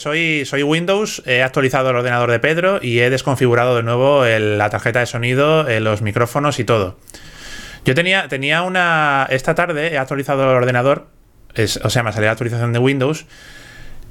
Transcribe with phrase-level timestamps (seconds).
[0.00, 4.70] Soy, soy Windows, he actualizado el ordenador de Pedro y he desconfigurado de nuevo la
[4.70, 6.96] tarjeta de sonido, eh, los micrófonos y todo.
[7.84, 9.26] Yo tenía, tenía una.
[9.28, 11.08] Esta tarde he actualizado el ordenador,
[11.82, 13.26] o sea, me salió la actualización de Windows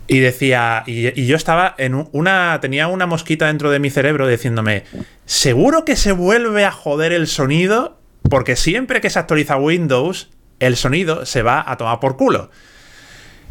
[0.06, 0.84] y decía.
[0.86, 2.60] Y, yo estaba en una.
[2.62, 4.84] Tenía una mosquita dentro de mi cerebro diciéndome:
[5.26, 7.98] ¿Seguro que se vuelve a joder el sonido?
[8.30, 10.30] Porque siempre que se actualiza Windows,
[10.60, 12.52] el sonido se va a tomar por culo.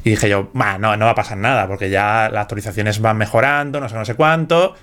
[0.05, 3.81] Y dije yo, no, no va a pasar nada, porque ya las actualizaciones van mejorando,
[3.81, 4.75] no sé, no sé cuánto.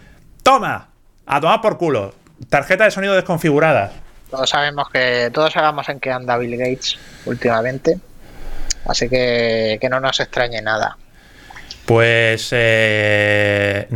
[0.44, 0.90] ¡Toma!
[1.26, 2.14] A tomar por culo.
[2.50, 3.92] Tarjeta de sonido desconfigurada.
[4.30, 5.30] Todos sabemos que.
[5.34, 7.98] Todos sabemos en qué anda Bill Gates últimamente.
[8.86, 10.98] Así que que no nos extrañe nada.
[11.86, 13.88] Pues eh,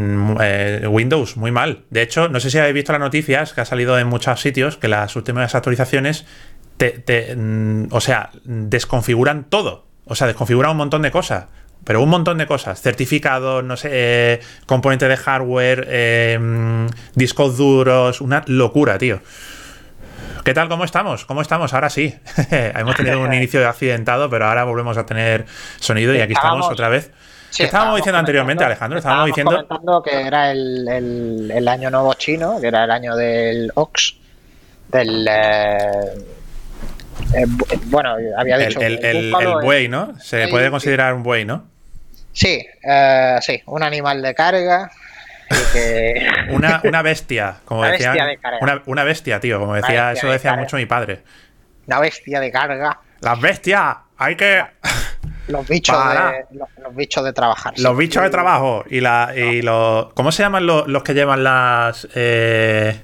[0.41, 1.86] eh, Windows, muy mal.
[1.90, 4.77] De hecho, no sé si habéis visto las noticias que ha salido en muchos sitios
[4.77, 6.26] que las últimas actualizaciones
[6.77, 9.88] te, mm, o sea, desconfiguran todo.
[10.09, 11.45] O sea, desconfiguran un montón de cosas.
[11.86, 12.81] Pero un montón de cosas.
[12.81, 18.20] Certificados, no sé, eh, componentes de hardware, eh, discos duros.
[18.20, 19.21] Una locura, tío.
[20.43, 20.68] ¿Qué tal?
[20.68, 21.26] ¿Cómo estamos?
[21.26, 21.74] ¿Cómo estamos?
[21.74, 22.13] Ahora sí.
[22.52, 25.46] Hemos tenido un inicio de accidentado, pero ahora volvemos a tener
[25.80, 27.12] sonido y aquí estamos otra vez.
[27.55, 28.99] ¿Qué estábamos, diciendo anteriormente, Alejandro?
[28.99, 29.52] Estábamos, diciendo.
[29.52, 34.15] comentando que era el, año nuevo chino, que era el año del Ox,
[34.91, 35.27] del.
[35.27, 36.38] Eh,
[37.34, 37.45] eh,
[37.85, 38.79] bueno, había dicho.
[38.79, 40.20] El, el, buey, ¿no?
[40.20, 41.65] Se puede considerar un buey, ¿no?
[42.34, 44.91] Sí, eh, sí, un animal de carga.
[46.49, 48.12] una, una, bestia, como una decía.
[48.25, 51.21] Bestia una, bestia, tío, como decía, eso decía mucho mi padre.
[51.87, 52.99] Una bestia de carga.
[53.21, 54.63] Las bestias, hay que.
[55.47, 57.73] Los bichos, de, los, bichos de trabajar.
[57.77, 58.84] Los bichos de trabajo.
[58.87, 60.13] Y, la, y los.
[60.13, 62.07] ¿Cómo se llaman los, los que llevan las.
[62.13, 63.01] Eh,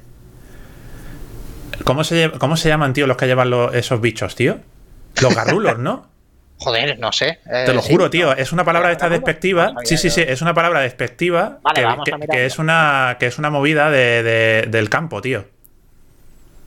[1.83, 4.59] ¿Cómo se, ¿Cómo se llaman, tío, los que llevan esos bichos, tío?
[5.21, 6.07] Los garrulos, ¿no?
[6.57, 7.39] Joder, no sé.
[7.43, 8.33] Te lo eh, juro, tío.
[8.35, 9.73] Es una palabra esta despectiva.
[9.83, 10.21] sí, sí, sí.
[10.25, 11.59] Es una palabra despectiva
[12.31, 15.45] que, es una, que es una movida del campo, tío.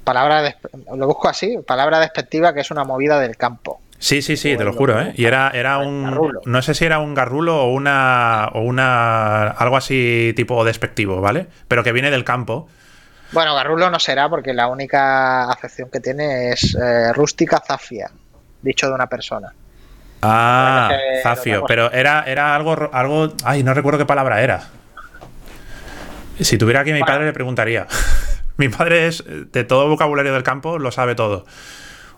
[0.05, 0.57] Palabra
[0.95, 1.59] lo busco así.
[1.67, 3.81] Palabra despectiva que es una movida del campo.
[3.99, 5.13] Sí, sí, sí, te lo juro, ¿eh?
[5.17, 6.33] Y era, era un.
[6.45, 8.49] No sé si era un garrulo o una.
[8.53, 9.49] o una.
[9.49, 11.47] algo así tipo despectivo, ¿vale?
[11.67, 12.69] Pero que viene del campo.
[13.33, 18.11] Bueno, garrulo no será porque la única acepción que tiene es eh, rústica zafia,
[18.63, 19.53] dicho de una persona.
[20.23, 20.91] Ah,
[21.23, 23.35] zafio, pero era, era algo, algo.
[23.45, 24.63] Ay, no recuerdo qué palabra era.
[26.41, 27.87] Si tuviera aquí mi padre le preguntaría.
[28.57, 31.47] mi padre es de todo vocabulario del campo, lo sabe todo.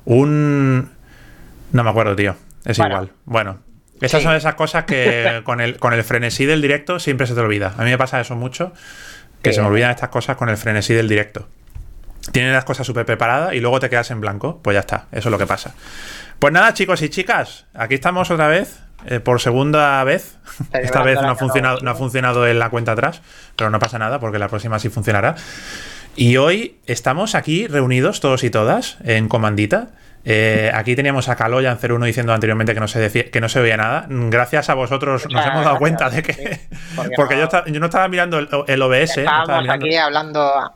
[0.04, 0.90] Un.
[1.72, 2.36] No me acuerdo, tío.
[2.64, 3.12] Es igual.
[3.24, 3.58] Bueno,
[4.00, 7.40] esas son esas cosas que con el, con el frenesí del directo siempre se te
[7.40, 7.74] olvida.
[7.76, 8.72] A mí me pasa eso mucho
[9.42, 11.48] que se me olvidan estas cosas con el frenesí del directo.
[12.32, 14.60] Tienes las cosas súper preparadas y luego te quedas en blanco.
[14.62, 15.74] Pues ya está, eso es lo que pasa.
[16.38, 20.36] Pues nada, chicos y chicas, aquí estamos otra vez, eh, por segunda vez.
[20.72, 23.22] Esta vez no ha, funcionado, no ha funcionado en la cuenta atrás,
[23.56, 25.34] pero no pasa nada porque la próxima sí funcionará.
[26.16, 29.88] Y hoy estamos aquí reunidos todos y todas en comandita
[30.24, 33.60] eh, aquí teníamos a Caloyan 01 diciendo anteriormente que no se decía, que no se
[33.60, 34.06] oía nada.
[34.08, 36.60] Gracias a vosotros nos hemos dado cuenta de que.
[37.16, 37.48] porque, yo,
[37.80, 39.18] no estaba mirando el, OBS.
[39.18, 40.72] Estábamos aquí hablando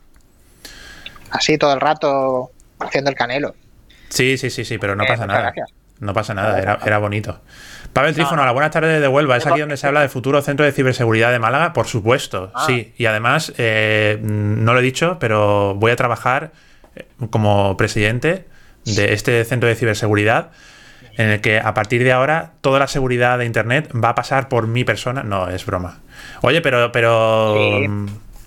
[1.30, 2.50] así todo el rato,
[2.80, 3.54] haciendo el canelo.
[4.08, 5.52] Sí, sí, sí, sí, pero no eh, pasa nada.
[6.00, 7.40] No pasa nada, era, bonito.
[7.92, 9.36] Pavel Trífono, la buenas tardes de Huelva.
[9.36, 11.72] ¿Es aquí donde se habla del futuro centro de ciberseguridad de Málaga?
[11.72, 12.64] Por supuesto, ah.
[12.66, 12.92] sí.
[12.96, 16.50] Y además, eh, no lo he dicho, pero voy a trabajar
[17.30, 18.46] como presidente
[18.84, 20.50] de este centro de ciberseguridad
[21.16, 24.48] en el que a partir de ahora toda la seguridad de Internet va a pasar
[24.48, 25.22] por mi persona.
[25.22, 26.00] No, es broma.
[26.42, 26.90] Oye, pero...
[26.92, 27.54] pero
[27.88, 28.06] mm,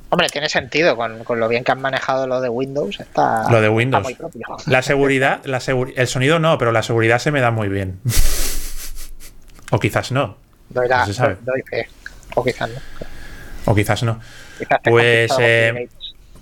[0.09, 2.99] Hombre, tiene sentido con, lo bien que han manejado lo de Windows.
[2.99, 4.07] Está, lo de Windows.
[4.65, 5.59] La seguridad, la
[5.95, 7.99] el sonido no, pero la seguridad se me da muy bien.
[9.71, 10.37] o quizás no.
[10.69, 11.89] Doy la, fe.
[12.35, 12.79] O quizás no.
[13.65, 14.19] O quizás no.
[14.83, 15.31] pues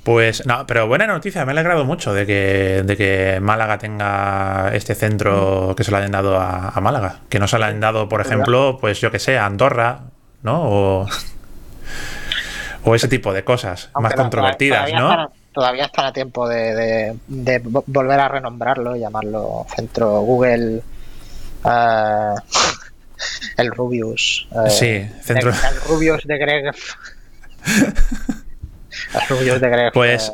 [0.05, 4.69] pues no, pero buena noticia, me ha alegrado mucho de que, de que Málaga tenga
[4.75, 7.21] este centro que se lo hayan dado a, Málaga.
[7.27, 10.01] Que no se lo hayan dado, por ejemplo, pues yo que sé, a Andorra,
[10.43, 11.07] ¿no?
[12.83, 15.31] O, ese tipo de cosas más controvertidas, ¿no?
[15.51, 17.17] todavía está a tiempo de,
[17.87, 20.83] volver a renombrarlo, llamarlo centro Google.
[21.65, 22.35] Eh,
[23.57, 24.47] el Rubius.
[24.51, 25.49] Eh, sí, centro.
[25.49, 26.75] El, Rubius de Greg.
[29.93, 30.31] Pues,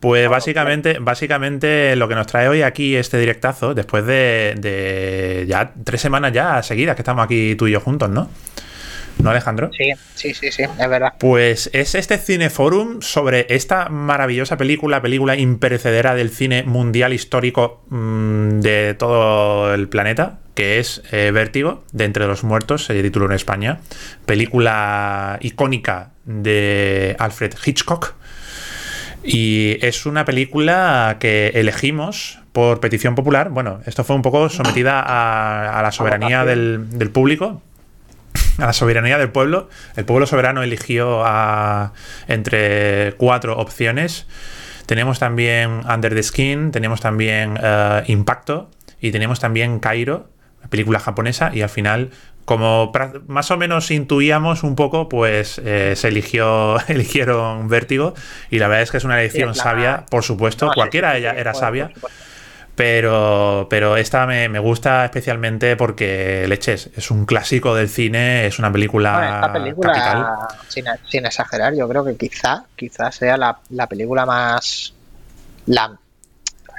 [0.00, 6.00] pues básicamente, básicamente lo que nos trae hoy aquí este directazo, después de, ya tres
[6.00, 8.30] semanas ya seguidas que estamos aquí tú y yo juntos, ¿no?
[9.18, 9.70] ¿No, Alejandro?
[9.76, 11.12] Sí, sí, sí, sí, es verdad.
[11.18, 18.60] Pues es este Cineforum sobre esta maravillosa película, película imperecedera del cine mundial histórico mm,
[18.60, 23.32] de todo el planeta, que es eh, Vértigo, de Entre los Muertos, se tituló en
[23.32, 23.80] España.
[24.24, 28.14] Película icónica de Alfred Hitchcock.
[29.22, 33.50] Y es una película que elegimos por petición popular.
[33.50, 37.62] Bueno, esto fue un poco sometida a, la soberanía del, del, público,
[38.58, 39.68] a la soberanía del pueblo.
[39.96, 41.92] El pueblo soberano eligió a,
[42.28, 44.26] entre cuatro opciones.
[44.86, 48.70] Tenemos también Under the Skin, tenemos también uh, Impacto
[49.00, 50.28] y tenemos también Cairo,
[50.68, 52.10] película japonesa, y al final
[52.50, 52.90] como
[53.28, 58.12] más o menos intuíamos un poco, pues eh, se eligió, eligieron Vértigo
[58.50, 61.92] y la verdad es que es una elección sabia, por supuesto, cualquiera ella era sabia.
[62.74, 68.72] Pero, pero esta me, gusta especialmente porque Leches es un clásico del cine, es una
[68.72, 69.36] película.
[69.36, 74.92] esta película, sin, exagerar, yo creo que quizá, quizá sea la, la película más.
[75.66, 75.96] La,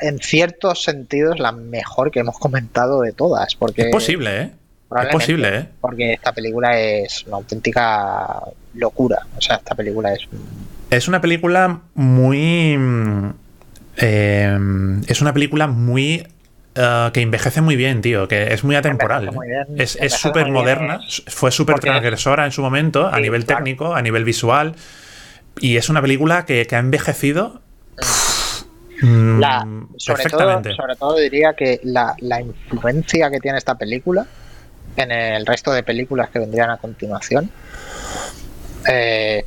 [0.02, 3.56] en ciertos sentidos, la mejor que hemos comentado de todas.
[3.56, 4.52] Porque es posible, ¿eh?
[5.00, 5.66] Es posible, ¿eh?
[5.80, 8.42] Porque esta película es una auténtica
[8.74, 9.26] locura.
[9.38, 10.28] O sea, esta película es.
[10.90, 12.78] Es una película muy.
[13.98, 14.58] Eh,
[15.08, 16.28] es una película muy.
[16.76, 18.28] Eh, que envejece muy bien, tío.
[18.28, 19.32] Que es muy atemporal.
[19.78, 21.00] es súper moderna.
[21.28, 24.76] Fue súper transgresora en su momento, a nivel técnico, a nivel visual.
[25.60, 27.62] Y es una película que, ha envejecido.
[29.02, 29.66] La,
[29.98, 34.28] sobre, todo, sobre todo diría que la, la influencia que tiene esta película
[34.96, 37.50] en el resto de películas que vendrían a continuación.
[38.88, 39.44] Eh,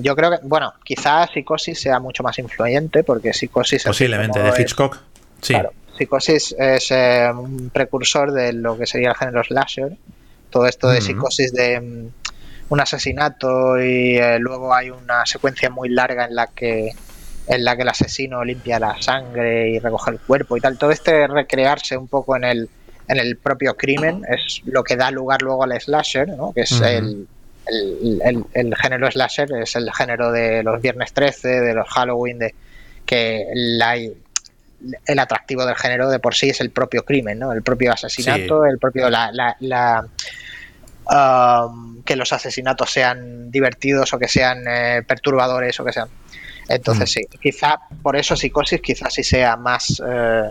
[0.00, 3.84] yo creo que, bueno, quizás Psicosis sea mucho más influyente porque Psicosis...
[3.84, 4.98] Posiblemente, de Hitchcock.
[5.40, 5.54] sí.
[5.96, 9.98] Psicosis es eh, un precursor de lo que sería el género slasher.
[10.48, 12.08] Todo esto de Psicosis de mm,
[12.70, 16.92] un asesinato y eh, luego hay una secuencia muy larga en la que
[17.46, 20.78] en la que el asesino limpia la sangre y recoge el cuerpo y tal.
[20.78, 22.70] Todo este recrearse un poco en el
[23.10, 26.52] en el propio crimen, es lo que da lugar luego al slasher, ¿no?
[26.52, 27.26] que es el,
[28.54, 32.54] el, género slasher, es el género de los viernes 13, de los Halloween, de
[33.04, 37.52] que la, el atractivo del género de por sí es el propio crimen, ¿no?
[37.52, 40.06] el propio asesinato, el propio la, la,
[41.66, 46.08] um, que los asesinatos sean divertidos o que sean eh, perturbadores o que sean.
[46.68, 50.50] Entonces sí, quizá por eso psicosis quizás sí sea más, eh,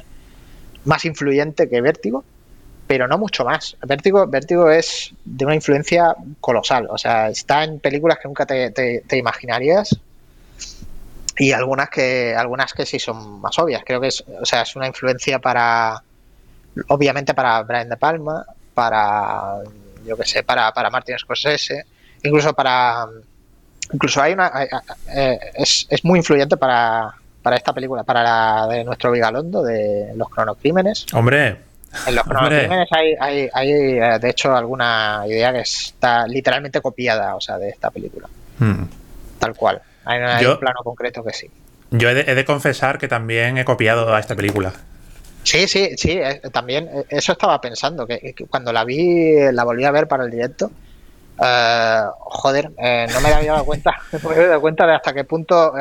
[0.84, 2.26] más influyente que vértigo,
[2.90, 3.78] pero no mucho más.
[3.86, 9.04] Vértigo, Vértigo es de una influencia colosal, o sea, está en películas que nunca te,
[9.12, 9.96] imaginarías
[11.38, 13.84] y algunas que algunas que sí son más obvias.
[13.86, 16.02] Creo que es, o sea, es una influencia para,
[16.88, 18.44] obviamente para Brian De Palma,
[18.74, 19.60] para,
[20.04, 21.86] yo que sé, para, para Martin Scorsese,
[22.24, 23.06] incluso para,
[23.94, 24.52] incluso hay una,
[25.14, 27.14] eh, es, es muy influyente para,
[27.44, 31.06] para esta película, para la de nuestro Vigalondo, de los cronocrímenes.
[31.14, 31.69] Hombre,
[32.08, 37.36] en los cronocrímenes hay, hay, hay, eh, de hecho, alguna idea que está literalmente copiada,
[37.36, 38.28] o sea, de esta película.
[38.58, 38.84] Hmm.
[39.40, 39.82] Tal cual.
[40.06, 41.50] Hay, un plano concreto que sí.
[41.92, 44.74] Yo he de, confesar que también he copiado a esta película.
[45.44, 49.86] Sí, sí, sí, eh, también eh, eso estaba pensando, que, cuando la vi, la volví
[49.86, 50.72] a ver para el directo,
[51.38, 55.74] joder, no me había dado cuenta, no me había dado cuenta de hasta qué punto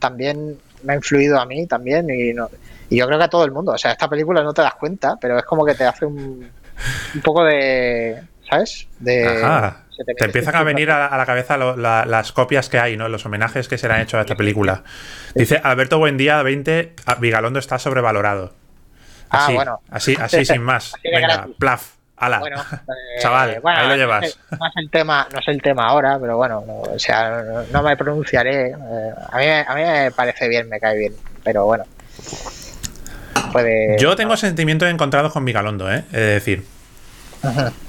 [0.00, 2.50] también me ha influido a mí también y no,
[2.88, 3.72] y yo creo que a todo el mundo.
[3.72, 6.50] O sea, esta película no te das cuenta, pero es como que te hace un,
[7.14, 8.22] un poco de.
[8.48, 8.86] ¿Sabes?
[8.98, 9.42] De.
[10.18, 13.08] Te, empiezan a venir a, la cabeza las copias que hay, ¿no?
[13.08, 14.82] Los homenajes que se le han hecho a esta película.
[15.34, 18.52] Dice Alberto Buendía 20, Vigalondo está sobrevalorado.
[19.30, 19.80] Ah, así, ah, bueno.
[19.90, 20.92] Así, así sin más.
[21.04, 21.96] Venga, plaf.
[22.18, 22.38] Ala.
[22.38, 24.38] Bueno, eh, Chaval, ahí lo llevas.
[24.50, 27.96] No es, el tema, no es el tema ahora, pero bueno, o sea, no, me
[27.96, 28.70] pronunciaré.
[28.70, 31.14] Eh, a, mí, a mí me parece bien, me cae bien,
[31.44, 31.84] pero bueno.
[33.98, 36.04] Yo tengo sentimientos encontrados con Migalondo, ¿eh?
[36.08, 36.64] Es decir.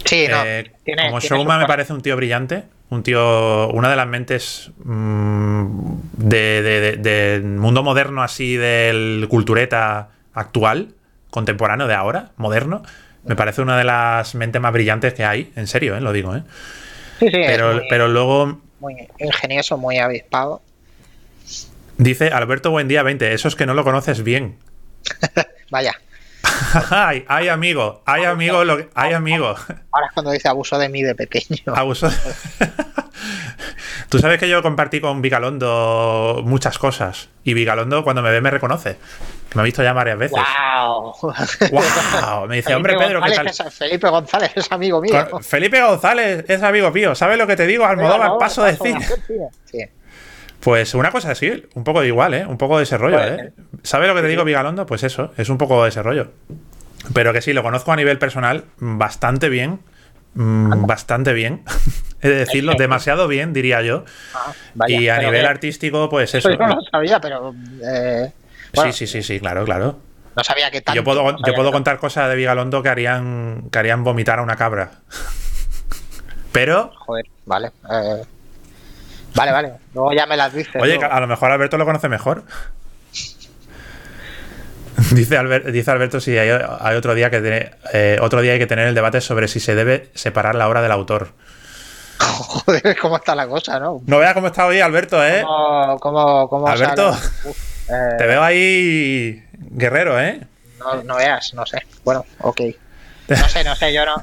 [0.06, 0.44] Sí, no.
[0.46, 0.72] Eh,
[1.08, 7.02] como Showman me parece un tío brillante, un tío, una de las mentes mm, del
[7.02, 10.90] de, mundo moderno así del cultureta actual,
[11.30, 12.84] contemporáneo de ahora, moderno.
[13.26, 16.02] Me parece una de las mentes más brillantes que hay, en serio, ¿eh?
[16.02, 16.36] lo digo.
[16.36, 16.44] ¿eh?
[17.20, 18.62] Sí, sí, pero, pero luego...
[18.80, 20.62] Muy ingenioso, muy avispado.
[21.98, 24.56] Dice Alberto Buendía 20, eso es que no lo conoces bien.
[25.72, 25.94] Vaya.
[26.90, 29.48] ay, ay, amigo, ay, amigo, lo ay, amigo.
[29.48, 31.76] Ahora es cuando dice abuso de mí de pequeño.
[31.76, 32.10] Abuso.
[34.10, 37.30] Tú sabes que yo compartí con Vigalondo muchas cosas.
[37.44, 38.98] Y Vigalondo, cuando me ve, me reconoce.
[39.50, 40.38] Que me ha visto ya varias veces.
[40.38, 41.14] ¡Wow!
[41.22, 42.48] ¡Wow!
[42.48, 43.52] Me dice, hombre, Pedro, ¿qué tal?
[43.72, 45.40] Felipe González es amigo mío.
[45.42, 47.16] Felipe González es amigo mío.
[47.16, 47.86] ¿Sabes lo que te digo?
[47.86, 49.06] Almodóvar, paso de cine.
[49.66, 49.80] Sí.
[50.60, 52.46] Pues una cosa así, un poco de igual, ¿eh?
[52.46, 53.54] Un poco de ese rollo, ¿eh?
[53.84, 54.86] ¿Sabes lo que te digo, Vigalondo?
[54.86, 56.32] Pues eso, es un poco de ese rollo.
[57.14, 59.80] Pero que sí, lo conozco a nivel personal bastante bien.
[60.34, 61.64] Mm, bastante bien.
[62.22, 64.04] He de decirlo, demasiado bien, diría yo.
[64.34, 66.50] Ah, vaya, y a nivel que- artístico, pues eso.
[66.50, 67.54] Yo no lo sabía, pero.
[67.84, 68.32] eh,
[68.74, 70.00] bueno, Sí, sí, sí, sí, claro, claro.
[70.36, 70.96] No sabía que tanto.
[70.96, 74.42] yo puedo, no yo puedo contar cosas de Vigalondo que harían, que harían vomitar a
[74.42, 74.92] una cabra.
[76.52, 76.92] Pero.
[77.06, 77.68] Joder, vale.
[77.92, 78.24] eh,
[79.36, 79.74] vale, vale.
[79.94, 80.82] Luego ya me las dices.
[80.82, 81.14] oye, luego.
[81.14, 82.44] a lo mejor Alberto lo conoce mejor.
[85.12, 88.60] Dice, Albert- dice Alberto si hay, hay otro día que tiene- eh, otro día hay
[88.60, 91.30] que tener el debate sobre si se debe separar la obra del autor.
[92.20, 94.02] Joder, cómo está la cosa, ¿no?
[94.08, 95.44] No veas cómo está hoy Alberto, ¿eh?
[95.44, 97.12] ¿Cómo, cómo, cómo Alberto.
[97.46, 100.42] Uf, eh, Te veo ahí guerrero, ¿eh?
[100.80, 101.84] no, no veas, no sé.
[102.04, 102.62] Bueno, ok.
[103.30, 104.16] No sé, no sé, yo no,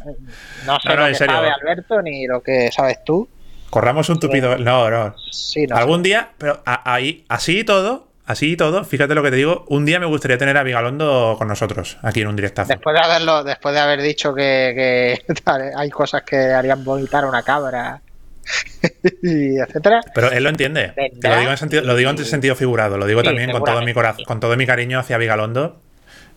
[0.67, 1.35] no sé No, lo que serio.
[1.37, 3.29] sabe Alberto ni lo que sabes tú.
[3.75, 4.57] Corramos un tupido.
[4.57, 5.16] No, no.
[5.33, 9.31] Sí, no Algún día, pero ahí, así y todo, así y todo, fíjate lo que
[9.31, 12.69] te digo, un día me gustaría tener a Vigalondo con nosotros, aquí en un directazo.
[12.69, 15.35] Después de haberlo, después de haber dicho que, que
[15.76, 18.00] hay cosas que harían vomitar a una cabra
[19.25, 20.02] y etcétera.
[20.14, 20.93] Pero él lo entiende.
[21.21, 23.83] Lo digo en sentido, lo digo en sentido figurado, lo digo Sí, también con todo
[23.83, 25.81] mi corazón, con todo mi cariño hacia Vigalondo.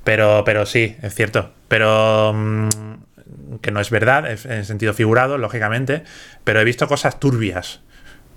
[0.04, 1.52] Pero, pero sí, es cierto.
[1.68, 2.70] Pero mm,
[3.62, 6.04] que no es verdad, es en sentido figurado, lógicamente.
[6.44, 7.82] Pero he visto cosas turbias.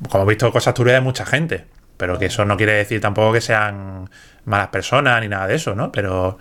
[0.08, 1.66] Como he visto cosas turbias de mucha gente.
[1.96, 4.08] Pero que eso no quiere decir tampoco que sean
[4.46, 5.92] malas personas ni nada de eso, ¿no?
[5.92, 6.38] Pero.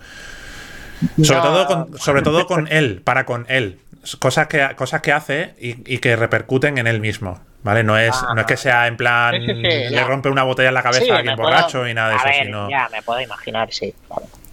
[1.22, 1.42] Sobre, No.
[1.42, 3.78] todo, con, sobre todo con él, para con él.
[4.18, 7.40] Cosas que, cosas que hace y, y que repercuten en él mismo.
[7.62, 7.84] ¿Vale?
[7.84, 8.32] No es, Ah.
[8.34, 9.34] no es que sea en plan.
[9.34, 10.04] Sí, sí, sí, le ya.
[10.04, 12.16] rompe una botella en la cabeza Sí, a alguien puedo- borracho y nada de a
[12.18, 13.94] eso, ver, sino, Ya, me puedo imaginar, sí.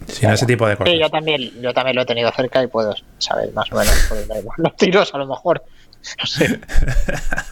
[0.08, 0.18] Claro.
[0.20, 0.92] sino ese tipo de cosas.
[0.92, 3.94] Sí, yo también, yo también lo he tenido cerca y puedo saber más o menos
[4.36, 5.62] van los tiros, a lo mejor.
[6.20, 6.48] No sé.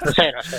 [0.05, 0.57] No sé, no sé.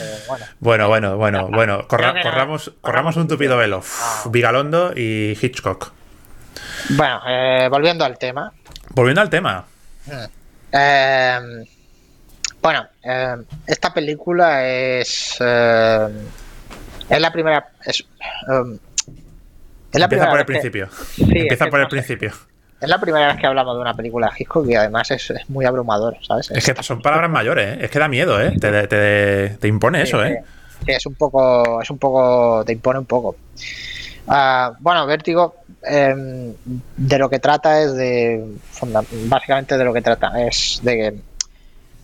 [0.60, 2.22] Bueno, Bueno, bueno, bueno, corra- no.
[2.22, 3.78] corramos, corramos un tupido velo.
[3.80, 4.24] Uf, Ah.
[4.30, 5.92] Vigalondo y Hitchcock.
[6.90, 8.52] bueno eh, volviendo al tema.
[8.90, 9.66] Volviendo al tema.
[10.72, 11.40] Eh,
[12.62, 13.36] bueno, eh,
[13.66, 15.38] esta película es.
[15.40, 16.08] eh,
[17.10, 17.70] es la primera.
[17.86, 18.78] Es, eh,
[19.98, 20.88] es la Empieza por el que- principio.
[20.92, 22.32] Sí, es Empieza que por el principio.
[22.80, 25.50] Es la primera vez que hablamos de una película de Hitchcock y además es, es
[25.50, 26.52] muy abrumador, ¿sabes?
[26.52, 27.80] Es que son palabras mayores, ¿eh?
[27.86, 28.54] Es que da miedo, ¿eh?
[28.60, 30.44] Te, te- te impone eso, ¿eh?
[30.86, 33.36] Sí, es un poco, es un poco, te impone un poco.
[34.28, 36.54] Ah, bueno, Vértigo, em,
[36.98, 38.46] de lo que trata es de,
[39.28, 41.18] básicamente de lo que trata es de,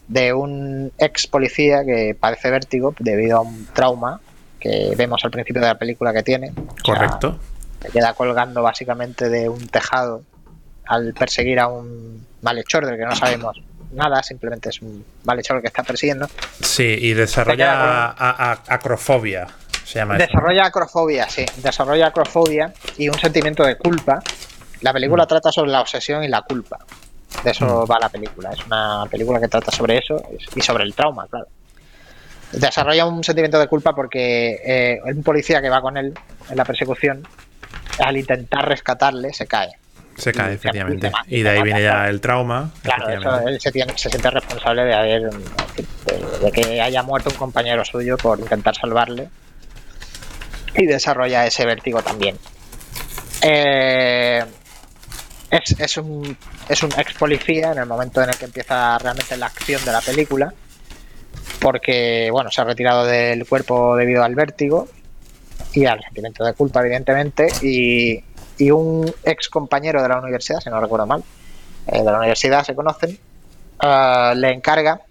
[0.07, 4.19] de un ex policía que padece vértigo debido a un trauma
[4.59, 6.49] que vemos al principio de la película que tiene.
[6.51, 7.37] O sea, Correcto.
[7.83, 10.23] Se queda colgando básicamente de un tejado
[10.87, 13.61] al perseguir a un malhechor del que no sabemos
[13.91, 16.27] nada, simplemente es un malhechor que está persiguiendo.
[16.61, 19.47] Sí, y desarrolla a- a- acrofobia.
[19.85, 20.25] Se llama eso.
[20.25, 24.19] Desarrolla acrofobia, sí, desarrolla acrofobia y un sentimiento de culpa.
[24.81, 24.93] La Mm.
[24.95, 26.79] película trata sobre la obsesión y la culpa.
[27.43, 28.51] De eso va la película.
[28.51, 30.23] Es una película que trata sobre eso
[30.55, 31.47] y sobre el trauma, claro.
[32.51, 36.13] Desarrolla un sentimiento de culpa porque eh, un policía que va con él
[36.49, 37.27] en la persecución,
[37.99, 39.71] al intentar rescatarle, se cae.
[40.17, 41.11] Se cae, y- efectivamente.
[41.27, 42.71] y se de ahí viene ya el trauma.
[42.83, 47.29] Claro, eso, él se, tiene- se siente responsable de haber de, de que haya muerto
[47.29, 49.29] un compañero suyo por intentar salvarle
[50.75, 52.37] y desarrolla ese vértigo también.
[53.41, 54.43] Eh,
[55.49, 56.37] es, es un
[56.69, 59.91] es un ex policía en el momento en el que empieza realmente la acción de
[59.91, 60.53] la película
[61.59, 64.87] porque bueno se ha retirado del cuerpo debido al vértigo
[65.73, 68.23] y al sentimiento de culpa evidentemente y,
[68.57, 71.23] y un ex compañero de la universidad si no recuerdo mal
[71.87, 73.17] eh, de la universidad se conocen,
[73.79, 75.01] ah, le encarga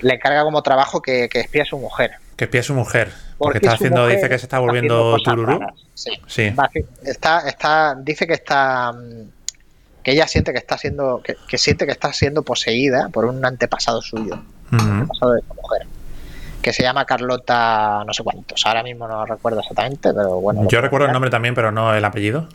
[0.00, 2.12] le encarga como trabajo que, que espía a su mujer.
[2.36, 3.08] Que espía a su mujer.
[3.36, 5.58] Porque, Porque está haciendo, dice que se está está volviendo tururú.
[5.58, 5.74] raras.
[5.94, 6.10] Sí.
[6.26, 6.52] Sí.
[7.04, 9.28] Está, está, dice que está mm,
[10.04, 13.44] que ella siente que está siendo que, que siente que está siendo poseída por un
[13.44, 14.34] antepasado suyo,
[14.72, 15.08] Ujú.
[15.08, 15.86] pasado de su mujer,
[16.68, 18.66] que se llama Carlota no sé cuántos.
[18.66, 20.68] Ahora mismo no recuerdo exactamente, pero bueno.
[20.68, 22.46] Yo recuerdo el nombre también, pero no el apellido.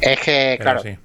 [0.00, 0.98] Es que, Pero claro, sí.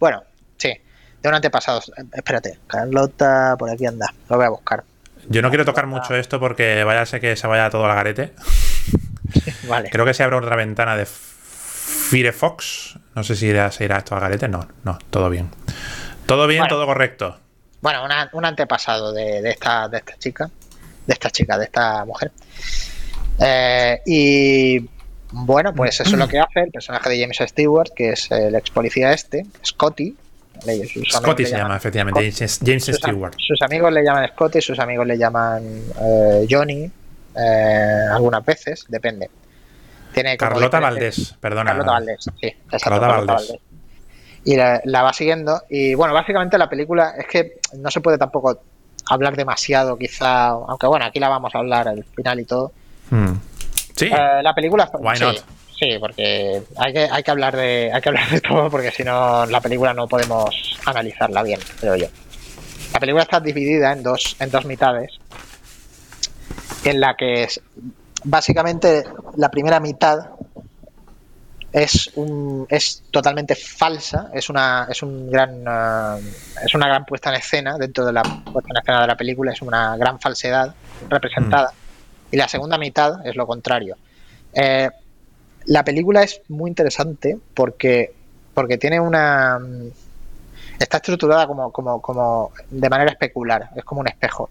[0.00, 0.22] Bueno,
[0.56, 0.72] sí,
[1.20, 1.82] de un antepasado.
[2.14, 4.84] Espérate, Carlota, por aquí anda, lo voy a buscar.
[5.28, 7.94] Yo no quiero tocar mucho esto porque vaya a ser que se vaya todo al
[7.94, 8.32] garete.
[9.68, 9.90] Vale.
[9.90, 12.98] Creo que se abre otra ventana de Firefox.
[13.14, 14.48] No sé si irá, se irá esto al garete.
[14.48, 15.50] No, no, todo bien.
[16.24, 16.76] Todo bien, Bueno.
[16.76, 17.40] todo correcto.
[17.86, 20.50] Bueno, una- un antepasado de, de esta, de esta chica,
[21.06, 22.32] de esta chica, de esta mujer.
[23.38, 24.90] Eh, y
[25.30, 28.56] bueno, pues eso es lo que hace el personaje de James Stewart, que es el
[28.56, 30.16] ex policía este, Scotty.
[31.12, 32.18] Scotty se llama, efectivamente.
[32.32, 33.34] James, James sus, Stewart.
[33.38, 35.62] sus amigos le llaman Scotty, sus amigos le llaman
[36.00, 36.90] eh, Johnny,
[37.36, 39.30] eh, algunas veces, depende.
[40.12, 41.70] Tiene Carlota diferentes- Valdés, perdona.
[41.70, 43.48] Carlota Valdés, sí, exacto, Carlota Carlota Valdés.
[43.50, 43.65] Valdés.
[44.46, 45.62] Y la, va siguiendo.
[45.68, 48.60] Y bueno, básicamente la película es que no se puede tampoco
[49.10, 52.70] hablar demasiado, quizá, aunque bueno, aquí la vamos a hablar al final y todo.
[53.10, 53.32] Hmm.
[53.96, 54.06] Sí.
[54.06, 54.88] Eh, la película.
[54.94, 55.38] Why not?
[55.76, 59.02] Sí, porque hay que, hay que hablar de hay que hablar de todo porque si
[59.02, 62.06] no la película no podemos analizarla bien, creo yo.
[62.94, 65.18] La película está dividida en dos en dos mitades
[66.84, 67.60] en la que es
[68.22, 69.04] básicamente
[69.36, 70.35] la primera mitad
[71.72, 76.32] es un, es totalmente falsa, es una es un gran eh,
[76.64, 79.52] es una gran puesta en escena dentro de la puesta en escena de la película,
[79.52, 80.74] es una gran falsedad
[81.08, 81.70] representada.
[81.70, 82.34] Mm.
[82.34, 83.96] Y la segunda mitad es lo contrario.
[84.52, 84.90] Eh,
[85.66, 88.14] la película es muy interesante porque,
[88.54, 89.58] porque tiene una.
[90.78, 94.50] Está estructurada como, como, como de manera especular, es como un espejo.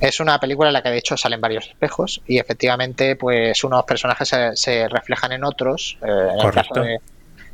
[0.00, 3.84] Es una película en la que de hecho salen varios espejos y efectivamente pues unos
[3.84, 5.98] personajes se, reflejan en otros.
[6.02, 6.74] Eh, en el caso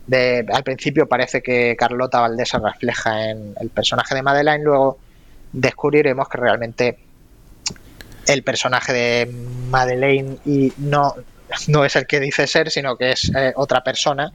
[0.06, 4.98] de, al principio parece que Carlota Valdés se refleja en el personaje de Madeleine, luego
[5.52, 6.98] descubriremos que realmente
[8.26, 9.26] el personaje de
[9.70, 11.14] Madeleine y no
[11.68, 14.32] no es el que dice ser, sino que es eh, otra persona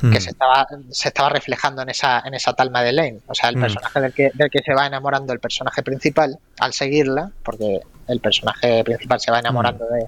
[0.00, 0.20] que hmm.
[0.20, 3.20] se estaba, se estaba reflejando en esa, en esa tal Madeleine.
[3.26, 3.60] O sea, el hmm.
[3.60, 8.20] personaje del que, del que se va enamorando el personaje principal al seguirla, porque el
[8.20, 9.94] personaje principal se va enamorando hmm.
[9.94, 10.06] de,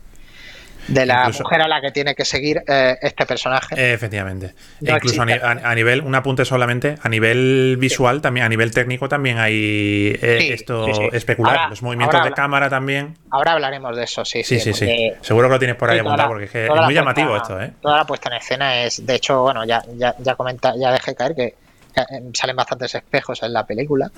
[0.89, 3.93] de la mujer a la que tiene que seguir eh, este personaje.
[3.93, 4.55] efectivamente.
[4.85, 9.39] E incluso a, nivel, un apunte solamente, a nivel visual, también, a nivel técnico también
[9.39, 11.71] hay eh, esto especular.
[11.71, 13.17] los movimientos de cámara también.
[13.31, 14.43] Ahora hablaremos de eso, sí.
[14.43, 15.13] Sí, sí, sí.
[15.21, 17.73] Seguro que lo tienes por ahí apuntado porque es, muy llamativo esto, ¿eh?
[17.81, 21.15] Toda la puesta en escena es, de hecho, bueno, ya, ya, ya comenta, ya dejé
[21.15, 21.55] caer que
[21.95, 24.11] em, salen bastantes espejos en la película.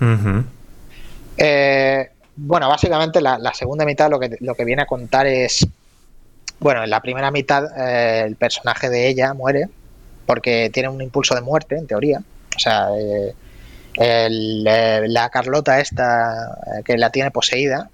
[1.36, 5.66] Eh, bueno, básicamente la, la, segunda mitad lo que, lo que viene a contar es
[6.62, 9.68] bueno, en la primera mitad eh, el personaje de ella muere
[10.26, 12.22] porque tiene un impulso de muerte, en teoría.
[12.56, 13.34] O sea, eh,
[14.00, 17.90] eh, la Carlota esta que la tiene poseída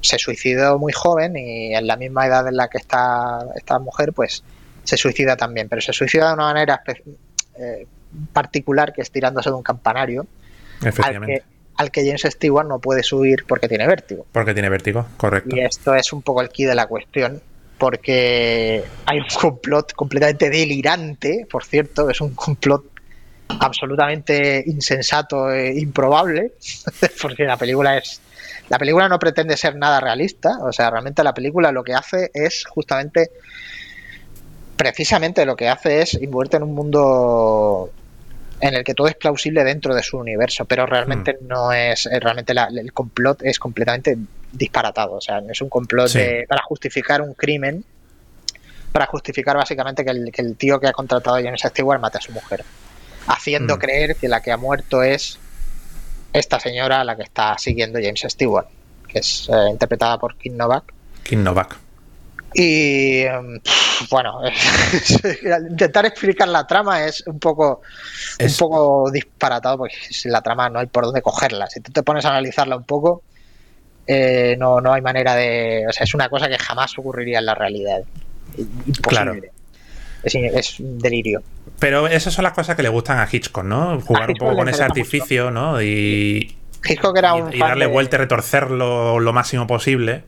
[0.00, 4.12] se suicidó muy joven y en la misma edad en la que está esta mujer,
[4.12, 4.42] pues
[4.82, 6.82] se suicida también, pero se suicida de una manera
[8.32, 10.26] particular que es tirándose de un campanario.
[10.82, 11.42] Efectivamente.
[11.76, 14.24] Al que, James Stewart no puede subir porque tiene vértigo.
[14.32, 15.54] Porque tiene vértigo, correcto.
[15.54, 17.42] Y esto es un poco el key de la cuestión
[17.78, 22.84] porque hay un complot completamente delirante, por cierto, es un complot
[23.48, 26.52] absolutamente insensato e improbable,
[27.22, 28.20] porque la película es
[28.68, 32.30] la película no pretende ser nada realista, o sea, realmente la película lo que hace
[32.34, 33.30] es justamente
[34.76, 37.90] precisamente lo que hace es envuelta en un mundo
[38.60, 41.46] en el que todo es plausible dentro de su universo, pero realmente mm.
[41.46, 44.16] no es, eh, realmente el complot es completamente
[44.52, 46.10] disparatado, o sea, es un complot
[46.48, 47.84] para justificar un crimen,
[48.92, 52.32] para justificar básicamente que el, tío que ha contratado a James Stewart mate a su
[52.32, 52.64] mujer,
[53.26, 53.78] haciendo mm.
[53.78, 55.38] creer que la que ha muerto es
[56.32, 58.66] esta señora a la que está siguiendo James Stewart,
[59.08, 60.92] que es eh, interpretada por Kim Novak.
[61.22, 61.78] Kim Novak.
[62.54, 63.60] Y em,
[64.10, 64.40] bueno,
[65.70, 67.82] intentar explicar la trama es un poco
[68.40, 71.66] un poco disparatado porque la trama no hay por dónde cogerla.
[71.68, 73.22] Si tú te pones a analizarla un poco,
[74.06, 75.84] eh, no, no hay manera de.
[75.88, 78.02] O sea, es una cosa que jamás ocurriría en la realidad.
[78.56, 79.50] Imposible.
[80.22, 81.42] Es, un delirio.
[81.78, 84.00] Pero esas son las cosas que le gustan a Hitchcock, ¿no?
[84.00, 85.80] Jugar un poco con ese artificio, ¿no?
[85.80, 90.24] Y, Hitchcock era un y, darle vuelta y retorcerlo lo máximo posible.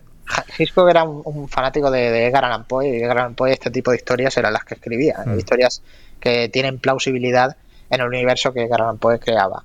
[0.58, 3.96] Hitchcock era un, fanático de, Edgar Allan Poe y Edgar Allan Poe este tipo de
[3.96, 5.38] historias eran las que escribía, mm.
[5.38, 5.82] historias
[6.20, 7.56] que tienen plausibilidad
[7.90, 9.64] en el universo que Edgar Allan Poe creaba.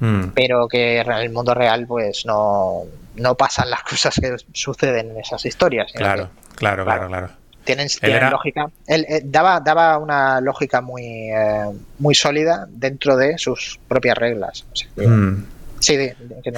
[0.00, 0.28] Mm.
[0.34, 2.82] Pero que en el mundo real pues no,
[3.16, 5.92] no pasan las cosas que suceden en esas historias.
[5.92, 7.30] Claro, claro, claro, claro,
[7.64, 7.88] Tienen,
[8.30, 8.66] lógica.
[8.86, 14.66] Él eh, daba, daba una lógica muy, eh, muy sólida dentro de sus propias reglas.
[14.96, 15.44] Mm.
[15.82, 15.98] Sí,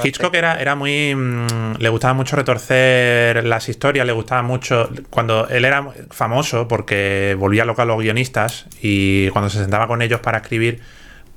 [0.05, 1.15] Hitchcock era, era muy.
[1.15, 4.91] Mm, le gustaba mucho retorcer las historias, le gustaba mucho.
[5.09, 10.03] Cuando él era famoso, porque volvía loca a los guionistas y cuando se sentaba con
[10.03, 10.83] ellos para escribir,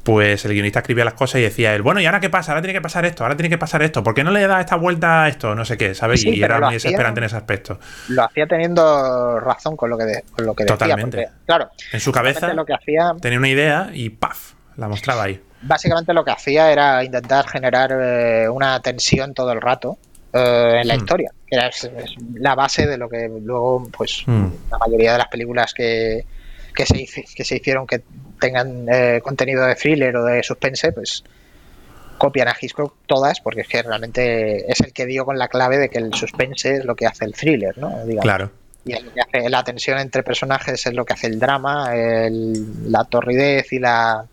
[0.08, 2.54] pues el guionista escribía las cosas y decía él, bueno, ¿y ahora qué pasa?
[2.54, 4.62] Ahora tiene que pasar esto, ahora tiene que pasar esto, ¿por qué no le da
[4.62, 5.54] esta vuelta a esto?
[5.54, 6.24] No sé qué, ¿sabes?
[6.24, 7.78] y era muy desesperante en ese aspecto.
[8.08, 11.28] Lo hacía teniendo razón con lo que, con lo que Totalmente.
[11.46, 11.72] claro.
[11.91, 13.12] En su cabeza lo que hacía...
[13.20, 14.54] tenía una idea y ¡paf!
[14.78, 19.60] La mostraba ahí básicamente lo que hacía era intentar generar eh, una tensión todo el
[19.60, 19.98] rato
[20.32, 20.98] eh, en la hmm.
[21.00, 21.70] historia, que era
[22.36, 24.48] la base de lo que luego, pues, hmm.
[24.72, 26.24] la mayoría de las películas que,
[26.74, 28.04] que, se, que se hicieron que
[28.39, 31.23] tengan eh, contenido de thriller o de suspense, pues
[32.17, 35.78] copian a Hitchcock todas, porque es que realmente es el que dio con la clave
[35.78, 37.93] de que el suspense es lo que hace el thriller, ¿no?
[38.21, 38.50] Claro.
[38.86, 41.93] Y es lo que hace la tensión entre personajes es lo que hace el drama,
[41.93, 44.26] el- la torridez y la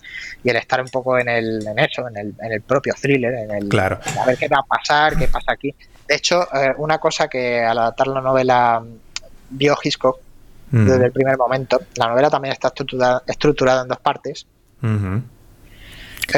[0.44, 3.34] y el estar un poco en el en eso, en el, en el propio thriller,
[3.34, 3.98] en el Claro.
[4.20, 5.74] a ver qué va a pasar, qué pasa aquí.
[6.06, 8.82] De hecho, eh, una cosa que al adaptar la novela
[9.50, 10.20] vio Hitchcock
[10.70, 10.86] Mm.
[10.86, 14.46] desde el primer momento, la novela también está estructurada, estructurada en dos partes.
[14.82, 15.20] La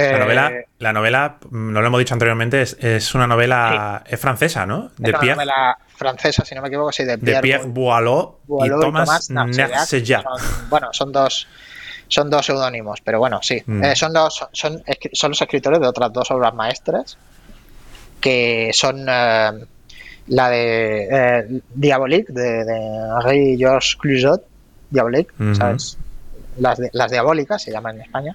[0.02, 4.18] Eh, novela, la novela, mm, no lo hemos dicho anteriormente, es, es una novela es
[4.20, 4.86] francesa, ¿no?
[4.88, 7.64] es De una Pierre, novela francesa, si no me equivoco, sí, de de Pierre, Pierre
[7.68, 8.38] Boileau.
[8.46, 11.46] Boileau y Thomas son- bueno, son dos
[12.08, 13.60] son dos seudónimos, pero bueno, sí.
[13.66, 13.82] Mm.
[13.84, 17.16] Eh, son, dos, son, son escri- son los escritores de otras dos obras maestras
[18.20, 19.52] que son eh,
[20.28, 22.76] la de eh, Diabolique, de, de
[23.22, 24.44] Henri Georges Clouzot,
[24.90, 25.54] Diabolique, Ujú.
[25.54, 25.98] ¿sabes?
[26.58, 28.32] Las, de- las diabólicas se llaman en España,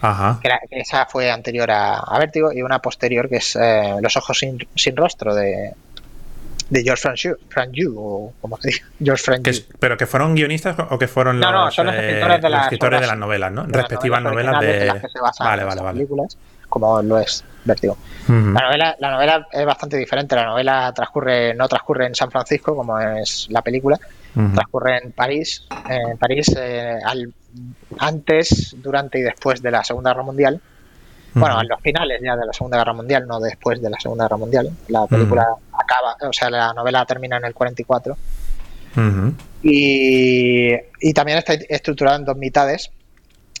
[0.00, 0.38] Ajá.
[0.42, 4.38] que, esa fue anterior a, a Vértigo, y una posterior que es eh, Los ojos
[4.38, 5.72] sin, sin rostro de,
[6.70, 9.42] de George Franju, Franju, o como se dice, George Franju.
[9.42, 12.42] Que ¿Pero que fueron guionistas o que fueron No, los, no, son los eh, escritores
[12.42, 13.66] de las escritores de obras- las novelas, ¿no?
[13.66, 14.86] Respectivas novelas de...
[14.86, 15.98] las que se basan Vale, en vale, esas vale.
[16.74, 17.96] Como lo es Vértigo.
[18.28, 20.34] La novela, la novela es bastante diferente.
[20.34, 23.98] La novela transcurre, no transcurre en San Francisco, como es la película,
[24.34, 27.32] transcurre en París, en París eh, al,
[27.98, 30.60] antes, durante y después de la Segunda Guerra Mundial.
[31.34, 34.24] Bueno, en los finales ya de la Segunda Guerra Mundial, no después de la Segunda
[34.24, 34.70] Guerra Mundial.
[34.88, 38.16] La película acaba, o sea, la novela termina en el 44
[38.96, 39.34] Ujú.
[39.62, 42.90] y, y también está estructurada en dos mitades.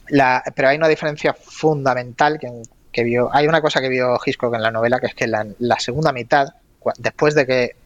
[0.08, 2.48] La, pero hay una diferencia fundamental que,
[2.94, 3.28] que vio.
[3.34, 6.12] Hay una cosa que vio Hitchcock en la novela, que es que la, la segunda
[6.12, 6.54] mitad,
[6.96, 7.76] después de que,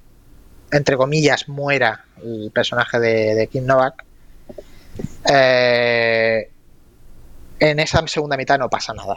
[0.71, 4.05] entre comillas, muera el personaje de, de Kim Novak,
[5.31, 6.49] eh,
[7.61, 9.17] en esa segunda mitad no pasa nada,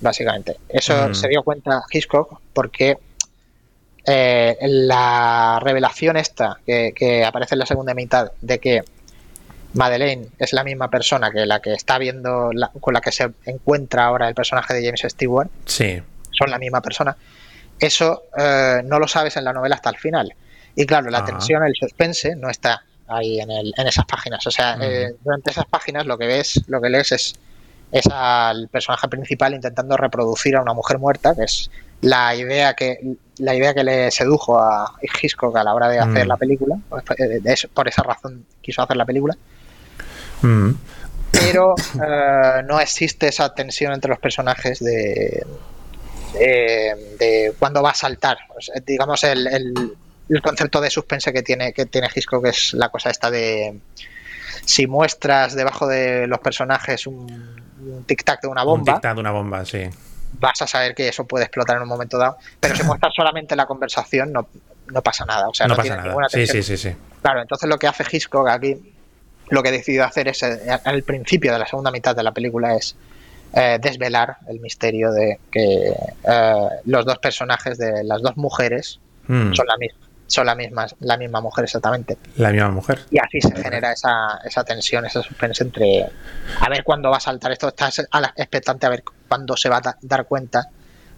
[0.00, 0.56] básicamente.
[0.68, 1.14] Eso Mm.
[1.14, 2.98] se dio cuenta Hitchcock porque
[4.06, 8.82] eh, la revelación esta que, que aparece en la segunda mitad de que
[9.74, 13.30] Madeleine es la misma persona que la que está viendo, la- con la que se
[13.44, 16.02] encuentra ahora el personaje de James Stewart, Sí.
[16.32, 17.16] son la misma persona.
[17.78, 20.34] Eso eh, no lo sabes en la novela hasta el final.
[20.74, 21.26] Y claro, la Ajá.
[21.26, 24.46] tensión, el suspense no está ahí en, el, en esas páginas.
[24.46, 24.84] O sea, Ujú.
[24.84, 27.34] eh, durante esas páginas lo que ves, lo que lees es,
[27.92, 32.98] es al personaje principal intentando reproducir a una mujer muerta, que es la idea que
[33.38, 36.28] la idea que le sedujo a Hitchcock a la hora de hacer Mm.
[36.28, 36.76] la película.
[36.88, 37.40] Pues, eh,
[37.72, 39.36] por esa razón quiso hacer la película
[40.42, 40.76] Ujú.
[41.32, 45.44] pero eh, no existe esa tensión entre los personajes de,
[46.34, 48.38] de, de cuándo va a saltar.
[48.56, 49.96] O sea, digamos, el, el-
[50.30, 53.78] el concepto de suspense que tiene, que tiene Hitchcock es la cosa esta de
[54.66, 57.16] si muestras debajo de los personajes un,
[57.80, 59.88] un tic-tac de una Un bomba, tic-tac de una bomba, sí.
[60.38, 62.36] vas a saber que eso puede explotar en un momento dado.
[62.60, 64.48] Pero si muestras solamente la conversación, no,
[64.88, 65.48] no pasa nada.
[65.48, 66.08] O sea, no no, pasa tiene nada.
[66.08, 66.94] ninguna Sí, sí, sí, sí.
[67.22, 68.76] Claro, entonces lo que hace Hitchcock aquí,
[69.50, 72.74] lo que decidió hacer es, eh, al principio de la segunda mitad de la película,
[72.74, 72.96] es
[73.54, 75.88] eh, desvelar el misterio de que
[76.28, 79.52] eh, los dos personajes de las dos mujeres Mm.
[79.52, 82.16] son la misma, son la misma, la misma mujer exactamente.
[82.36, 83.00] La misma mujer.
[83.10, 86.06] Y así se genera esa, esa tensión, ese suspense entre
[86.60, 89.68] a ver cuándo va a saltar esto, estás a la- expectante a ver cuándo se
[89.68, 90.66] va a da- dar cuenta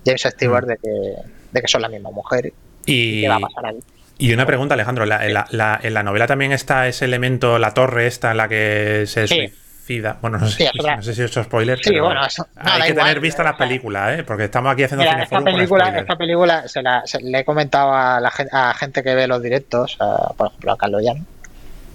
[0.05, 0.69] James Stewart Mm.
[0.69, 1.15] de, que,
[1.53, 2.53] de que son la misma mujer
[2.87, 3.79] y Y, qué va a pasar ahí.
[4.21, 5.07] Y una pregunta, Alejandro.
[5.07, 8.37] La- en, la, la- en la novela también está ese elemento, la torre esta en
[8.37, 9.49] la que se Sí.
[9.49, 10.19] suicida.
[10.21, 11.79] Bueno, no sé, Sí, no sé si he hecho spoiler.
[11.79, 14.23] Sí, pero bueno, eso- no, hay que igual, tener vista las películas, ¿eh?
[14.25, 17.93] Porque estamos aquí haciendo Mira, esta película, esta película se la, se- le he comentado
[17.95, 21.27] a la gente, a gente que ve los directos, a- por ejemplo a Carlos Jan,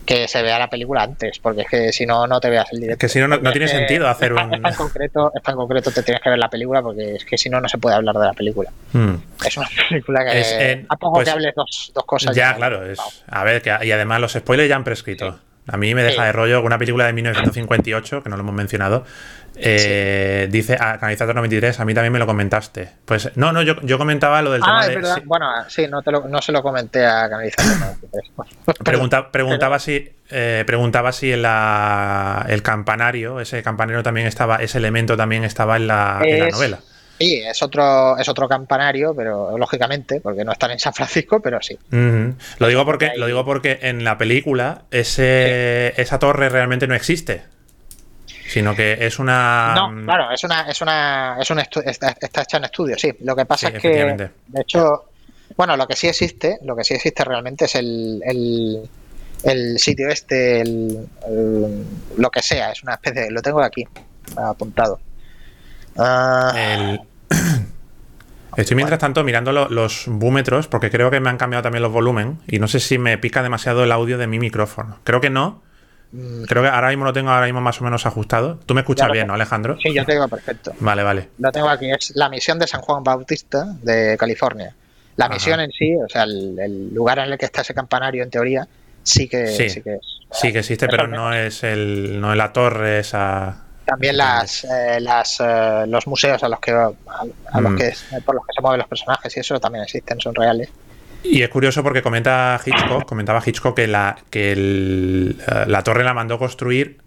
[0.05, 2.79] que se vea la película antes, porque es que si no, no te veas el
[2.79, 2.99] directo.
[2.99, 5.91] que si no, no- tiene es sentido hacer un- esta en concreto, esta en concreto
[5.91, 8.15] te tienes que ver la película, porque es que si no, no se puede hablar
[8.15, 8.69] de la película.
[8.93, 9.15] Mm.
[9.45, 12.35] Es una película que Es, eh, a poco pues, que hables dos, dos cosas.
[12.35, 12.85] Ya, claro.
[12.89, 15.39] Es, a ver, que, y además los spoilers ya han prescrito.
[15.67, 16.25] A mí me deja Sí.
[16.27, 19.03] de rollo una película de 1958, que no lo hemos mencionado,
[19.57, 22.89] eh, dice a Canalizator 93, a mí también me lo comentaste.
[23.05, 24.95] Pues no, no, yo, yo comentaba lo del Ah, tema es de.
[24.95, 25.15] verdad.
[25.15, 27.97] sí, Bueno, sí, no, te lo, no se lo comenté a Canalizador.
[28.35, 28.73] ¿no?
[28.83, 34.79] pregunta- preguntaba si eh, preguntaba si en la, el campanario, ese campanario también estaba, ese
[34.79, 36.79] elemento también estaba en la, en la Es- novela.
[37.19, 41.61] Sí, es otro, es otro campanario, pero lógicamente, porque no están en San Francisco, pero
[41.61, 41.77] sí.
[42.59, 47.43] Lo digo porque lo digo porque en la película ese esa torre realmente no existe.
[48.47, 52.57] Sino que es una No, claro, es una, es una, es un está, está hecha
[52.57, 53.11] en estudio, sí.
[53.21, 53.89] Lo que pasa Sí, es que,
[54.47, 55.05] de hecho,
[55.57, 58.89] bueno, lo que sí existe, lo que sí existe realmente es el, el,
[59.43, 61.85] el sitio este, el, el-
[62.17, 63.83] lo que sea, es una especie, de- lo tengo aquí
[64.37, 64.99] apuntado.
[65.97, 67.01] Ah, el
[68.57, 72.39] Estoy mientras tanto mirando los búmetros porque creo que me han cambiado también los volumen
[72.47, 74.99] y no sé si me pica demasiado el audio de mi micrófono.
[75.03, 75.61] Creo que no.
[76.11, 76.43] Mm.
[76.43, 78.59] Creo que ahora mismo lo tengo ahora mismo más o menos ajustado.
[78.65, 79.77] Tú me escuchas bien, ¿no, Alejandro?
[79.81, 80.73] Sí, yo te digo perfecto.
[80.79, 81.29] Vale, vale.
[81.37, 81.91] Lo tengo aquí.
[81.91, 84.73] Es la misión de San Juan Bautista de California.
[85.17, 88.29] La misión en sí, o sea, el, lugar en el que está ese campanario, en
[88.29, 88.67] teoría,
[89.03, 89.81] sí que, sí.
[89.81, 90.19] que es.
[90.31, 93.64] Sí que existe, pero no es el, no es la torre esa.
[93.85, 97.77] También las, eh, las eh, los museos a los que a, los mm.
[97.77, 97.93] que
[98.25, 100.69] por los que se mueven los personajes y eso también existen, son reales.
[101.23, 106.03] Y es curioso porque comenta Hitchcock, comentaba Hitchcock que la que el, eh, la torre
[106.03, 106.97] la mandó construir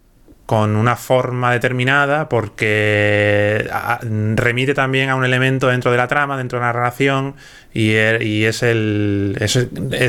[0.47, 3.69] con una forma determinada porque
[4.35, 7.35] remite también a un elemento dentro de la trama, dentro de la narración
[7.75, 9.37] y, er, y es el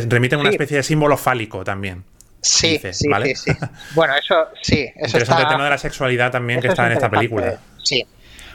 [0.07, 2.05] remite a una especie de símbolo fálico también.
[2.41, 3.51] Sí, sí, sí,
[3.95, 4.91] Bueno, eso sí.
[4.95, 7.59] Eso Interesante el tema de la sexualidad también que está en esta película.
[7.83, 8.05] Sí.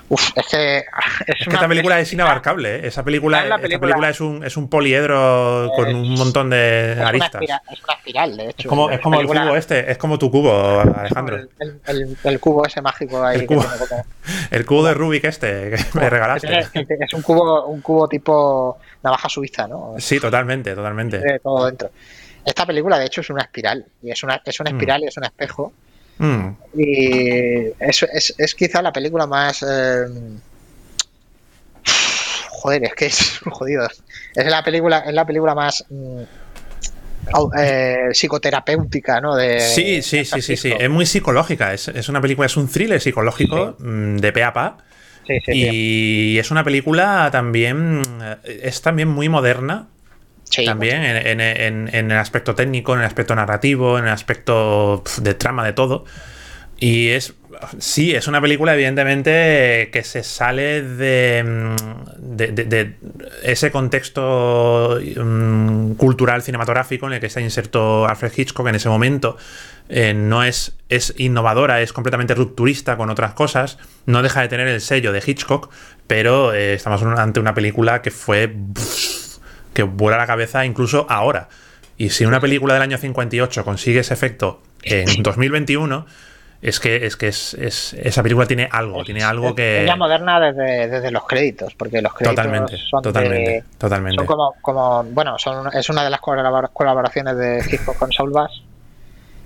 [0.09, 0.79] Uf, es que.
[0.79, 2.87] Es, que esta película es inabarcable, ¿eh?
[2.88, 7.42] Esa película, película es, un, es un poliedro con un montón de aristas.
[7.42, 8.55] es una espiral, de hecho.
[8.59, 11.38] Es como, es como el cubo este, es como tu cubo, Alejandro.
[11.87, 13.40] El, el, cubo ese mágico ahí.
[13.40, 13.64] El cubo,
[14.51, 16.59] el cubo de Rubik este que me regalaste.
[16.59, 19.94] Es, un cubo un cubo tipo navaja suiza, ¿no?
[19.99, 21.40] Sí, totalmente, totalmente.
[21.42, 21.90] todo dentro.
[22.44, 23.85] Esta película, de hecho, es una espiral.
[24.02, 24.74] Y es una, es una mm.
[24.74, 25.72] espiral y es un espejo.
[26.18, 26.48] Mm.
[26.74, 29.64] Y es, es, es, quizá la película más.
[29.68, 30.04] Eh,
[32.50, 33.88] joder, es que es jodido.
[34.35, 35.85] Es la película, es la película más.
[35.88, 36.22] Mm,
[37.59, 39.35] eh, psicoterapéutica, ¿no?
[39.35, 40.74] De, sí, sí, sí, sí, sí.
[40.78, 41.72] Es muy psicológica.
[41.72, 44.78] Es, es, una película, es un thriller psicológico de pe a pa.
[45.26, 48.02] Sí, sí, y es una película también.
[48.44, 49.88] Es también muy moderna
[50.64, 51.40] también en,
[51.90, 56.05] el aspecto técnico, en el aspecto narrativo, en el aspecto de trama, de todo.
[56.79, 57.35] Y es.
[57.79, 61.77] Sí, es una película, evidentemente, que se sale de, mm,
[63.45, 69.37] ese contexto mm, cultural cinematográfico en el que está inserto Alfred Hitchcock en ese momento.
[69.88, 73.79] Eh, no es, es innovadora, es completamente rupturista con otras cosas.
[74.07, 75.71] No deja de tener el sello de Hitchcock,
[76.07, 78.55] pero eh, estamos ante una película que fue
[79.74, 81.48] que vuela la cabeza incluso ahora.
[81.98, 86.06] Y si una película del año 58 consigue ese efecto en 2021,
[86.62, 89.84] es que, es que es, esa película tiene algo, tiene algo que...
[89.84, 94.16] Es moderna desde, los créditos, porque los créditos totalmente, son totalmente, totalmente.
[94.16, 98.62] Son como, como, bueno, son, es una de las colaboraciones de Hitchcock con Saul Bass.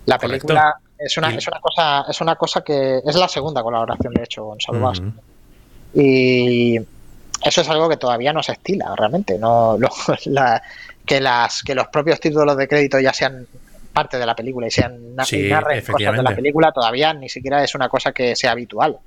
[0.07, 4.15] La película es una, es una cosa, es una cosa que es la segunda colaboración
[4.15, 5.03] de hecho con Saul Bass.
[5.95, 6.79] Y
[7.45, 9.39] eso es algo que todavía no se estila realmente.
[9.39, 9.79] No,
[11.07, 13.47] que, las, que los propios títulos de crédito ya sean
[13.93, 15.51] parte de la película y sean sí,
[15.91, 18.99] cosas de la película todavía ni siquiera es una cosa que sea habitual.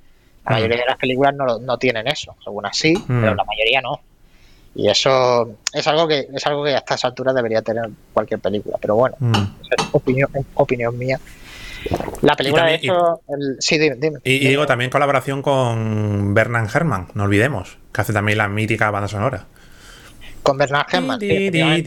[0.44, 0.54] La mm.
[0.54, 3.20] mayoría de las películas no, no tienen eso, algunas sí, mm.
[3.20, 4.00] pero la mayoría no.
[4.74, 8.78] Y eso es algo que es algo que a estas alturas debería tener cualquier película,
[8.80, 9.34] pero bueno, mm.
[9.34, 11.20] es opinión, opinión mía.
[12.20, 13.20] La película, de hecho.
[13.58, 18.48] sí, dime, Y, digo, también colaboración con Bernard Herrmann, no olvidemos, que hace también la
[18.48, 19.44] mítica banda sonora.
[20.42, 21.18] Con Bernard Herrmann.
[21.22, 21.86] es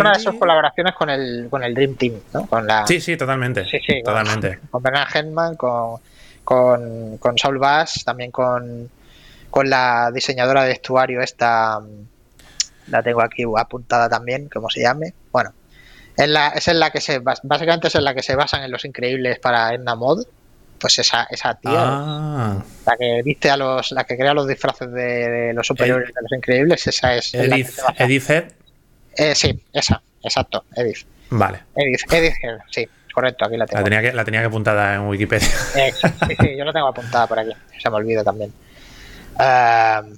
[0.00, 2.46] una de sus colaboraciones con el, con el Dream Team, ¿no?
[2.46, 3.66] Con la, sí, sí, totalmente.
[3.66, 4.60] Sí, sí, totalmente.
[4.70, 6.00] Con, Bernard Herrmann, con,
[6.42, 8.88] con, con Saul Bass, también con,
[9.50, 11.80] con la diseñadora de vestuario, esta.
[12.88, 15.12] La tengo aquí apuntada también, como se llame.
[15.32, 15.52] Bueno,
[16.16, 18.70] es, la, es en la que se básicamente es en la que se basan en
[18.70, 20.24] los increíbles para Edna Mod.
[20.86, 22.62] Pues esa, esa tía, ah.
[22.86, 26.30] la que viste a los, la que crea los disfraces de, los superiores de los
[26.30, 27.34] increíbles, esa es.
[27.34, 28.30] Edith, Edith
[29.16, 31.04] eh, sí, esa, exacto, Edith.
[31.30, 31.58] Vale.
[31.74, 32.34] Edith, Edith
[32.70, 33.80] sí, correcto, aquí la tengo.
[33.80, 35.48] La tenía que, la tenía que apuntada en Wikipedia.
[35.74, 38.52] Exacto, sí, sí, yo la tengo apuntada por aquí, se me olvida también.
[39.34, 40.14] Uh,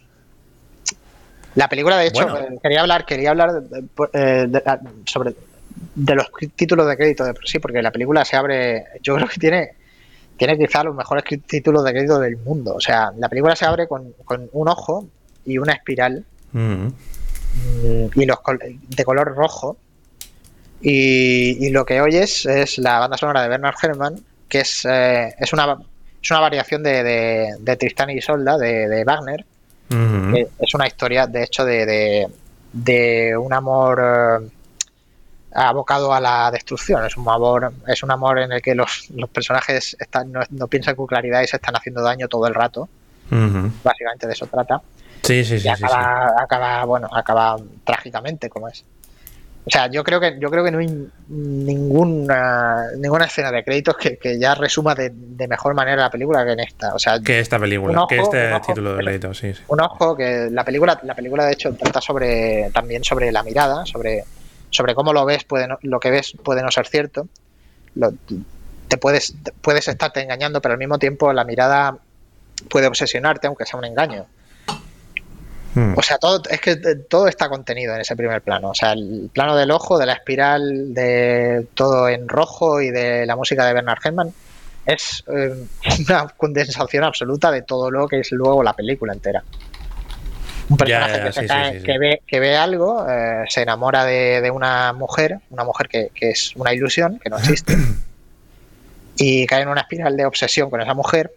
[1.55, 2.29] la película, de hecho,
[2.63, 3.63] quería hablar, quería hablar
[4.13, 5.33] eh, ah, sobre
[5.95, 9.41] de los títulos de crédito de sí, porque la película se abre, yo creo que
[9.41, 9.78] tiene,
[10.39, 12.75] tiene quizá los mejores títulos de crédito del mundo.
[12.77, 14.15] O sea, la película se abre con,
[14.53, 15.07] un ojo
[15.45, 16.87] y una espiral mm.
[18.15, 18.39] y los
[18.89, 19.77] de color rojo.
[20.81, 25.53] Y, lo que oyes es la banda sonora de Bernard Herrmann, que es, eh, es,
[25.53, 25.77] una,
[26.23, 29.45] es una variación de, de, Tristán y Isolda de, Wagner.
[29.91, 30.49] Mm-hmm.
[30.61, 32.29] es una historia, de hecho, de,
[32.73, 34.49] de, un amor.
[35.53, 37.05] Abocado a la destrucción.
[37.05, 40.95] Es un amor, es un amor en el que los, los personajes están, no, piensan
[40.95, 42.89] con claridad y se están haciendo daño todo el rato.
[43.31, 44.81] Básicamente de eso trata.
[45.23, 45.67] Sí, sí, sí.
[45.67, 48.85] Y acaba, acaba, bueno, acaba trágicamente, como es.
[49.69, 50.89] O sea, yo creo que yo creo que no hay
[51.29, 55.13] ninguna ninguna escena de créditos que, ya resuma de,
[55.47, 56.95] mejor manera la película que en esta.
[56.95, 60.65] O sea, que esta película, que este título de créditos, sí, Un ojo que la
[60.65, 64.25] película, la película de hecho trata sobre también sobre la mirada, sobre,
[64.71, 67.29] sobre cómo lo ves, puede lo que ves puede no ser cierto.
[68.89, 71.99] te puedes, puedes estarte engañando, pero al mismo tiempo la mirada
[72.69, 74.27] puede obsesionarte, aunque sea un engaño.
[75.75, 75.95] Hmm.
[75.97, 78.71] O sea, todo, es que todo está contenido en ese primer plano.
[78.71, 83.27] O sea, el plano del ojo, de la espiral, de todo en rojo y de
[83.27, 84.33] la música de Bernard Herrmann
[84.87, 85.55] es eh,
[86.09, 89.45] una condensación absoluta de todo lo que es luego la película entera.
[90.69, 95.89] Un personaje que, ve, que ve algo, eh, se enamora de, una mujer, una mujer
[95.89, 97.77] que, que es una ilusión, que no existe,
[99.17, 101.33] y cae en una espiral de obsesión con esa mujer.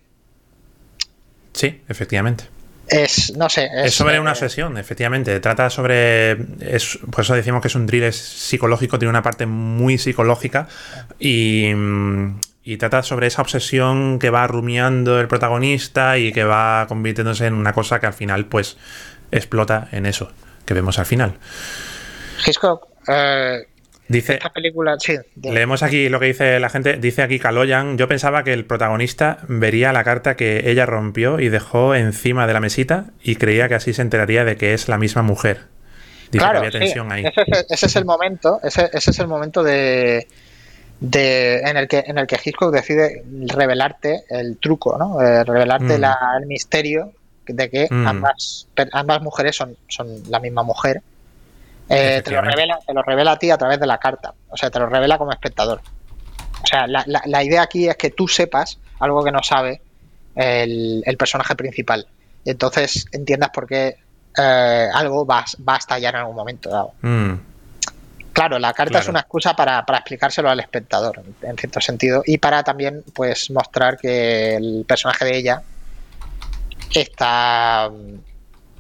[1.54, 2.46] Sí, efectivamente
[2.92, 3.70] es, no sé.
[3.74, 5.40] Es, sobre una obsesión, efectivamente.
[5.40, 6.32] Trata sobre.
[6.60, 10.68] Es, por eso decimos que es un thriller psicológico, tiene una parte muy psicológica
[11.18, 11.72] y,
[12.64, 17.54] y trata sobre esa obsesión que va rumiando el protagonista y que va convirtiéndose en
[17.54, 18.78] una cosa que al final, pues,
[19.32, 20.32] explota en eso
[20.66, 21.34] que vemos al final.
[22.46, 23.66] Hitchcock, eh,
[24.12, 24.98] Dice, película,
[25.42, 26.98] leemos aquí lo que dice la gente.
[26.98, 27.98] Dice aquí Kaloyan.
[27.98, 32.54] Yo pensaba que el protagonista vería la carta que ella rompió y dejó encima de
[32.54, 35.62] la mesita y creía que así se enteraría de que es la misma mujer.
[36.30, 37.24] Dice claro, que había tensión ahí.
[37.70, 38.60] Ese es, el momento.
[38.62, 40.28] Ese, es el momento de,
[41.00, 45.22] en el que en el que Hitchcock decide revelarte el truco, ¿no?
[45.22, 46.04] Eh, revelarte mm.
[46.42, 47.14] el misterio
[47.46, 48.08] de que mm.
[48.08, 51.02] ambas, ambas mujeres son, son la misma mujer
[51.94, 54.34] eh, te, lo revela, te lo revela a ti a través de la carta.
[54.50, 55.82] O sea, te lo revela como espectador.
[56.64, 59.82] O sea, la, idea aquí es que tú sepas algo que no sabe
[60.36, 62.08] el, personaje principal.
[62.46, 63.98] Y entonces entiendas por qué
[64.38, 66.94] eh, algo va, va, a estallar en algún momento dado.
[67.02, 67.34] Mm.
[68.32, 72.64] Claro, la carta es una excusa para, explicárselo al espectador, en cierto sentido, y para
[72.64, 75.62] también pues mostrar que el personaje de ella
[77.00, 77.90] está,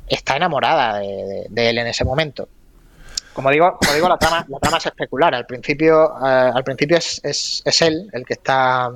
[0.07, 2.47] está enamorada de él en ese momento
[3.33, 5.33] como digo, como digo la trama, la trama es especular.
[5.33, 8.91] Al principio, eh, al principio es, es, él el que está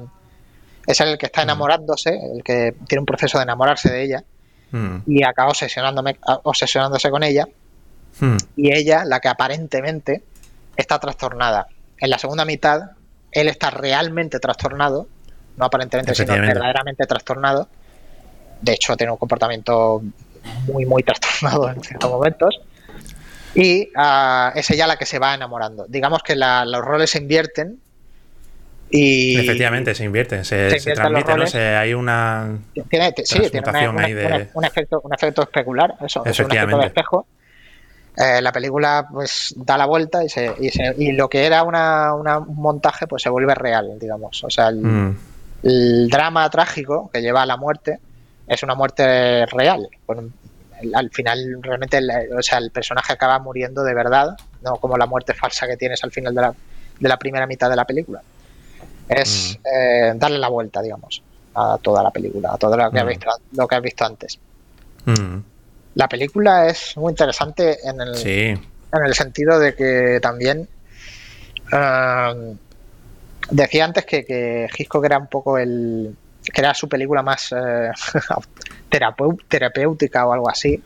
[0.85, 1.43] es el que está mm.
[1.43, 4.23] enamorándose, el que tiene un proceso de enamorarse de ella
[4.71, 4.97] mm.
[5.07, 7.47] y acaba obsesionándome, obsesionándose con ella.
[8.19, 8.37] Mm.
[8.55, 10.23] Y ella, la que aparentemente
[10.75, 11.67] está trastornada.
[11.97, 12.91] En la segunda mitad,
[13.31, 15.07] él está realmente trastornado,
[15.57, 17.69] no aparentemente, sino verdaderamente trastornado.
[18.65, 20.01] De hecho, tiene un comportamiento
[20.65, 22.59] muy, muy trastornado en ciertos momentos
[23.53, 25.85] y uh, es ella la que se va enamorando.
[25.87, 27.79] Digamos que los roles se invierten
[28.89, 29.37] y...
[29.37, 31.45] Efectivamente, se invierten, se, se, transmiten, ¿no?
[31.79, 32.57] hay una...
[32.89, 37.27] Tiene, sí, tiene un, efecto, un efecto especular, eso, es un efecto de espejo.
[38.17, 41.63] Eh, la película pues da la vuelta y, se, y, se, y lo que era
[41.63, 44.43] una, un montaje pues se vuelve real, digamos.
[44.43, 45.17] O sea, el, mm.
[45.63, 47.99] el, drama trágico que lleva a la muerte
[48.47, 49.89] es una muerte real,
[50.93, 55.05] al final realmente el, o sea, el personaje acaba muriendo de verdad, no como la
[55.05, 56.53] muerte falsa que tienes al final de la,
[56.99, 58.21] de la primera mitad de la película.
[59.07, 59.67] Es mm.
[59.67, 61.21] eh, darle la vuelta, digamos,
[61.53, 63.07] a toda la película, a todo lo que, has, mm.
[63.07, 64.39] visto, lo que has visto antes.
[65.05, 65.37] Mm.
[65.95, 70.67] La película es muy interesante en el, en el sentido de que también
[71.71, 72.55] eh,
[73.49, 76.15] decía antes que, que Hitchcock era un poco el
[76.53, 77.91] que era su película más eh,
[79.47, 80.81] terapéutica o algo así.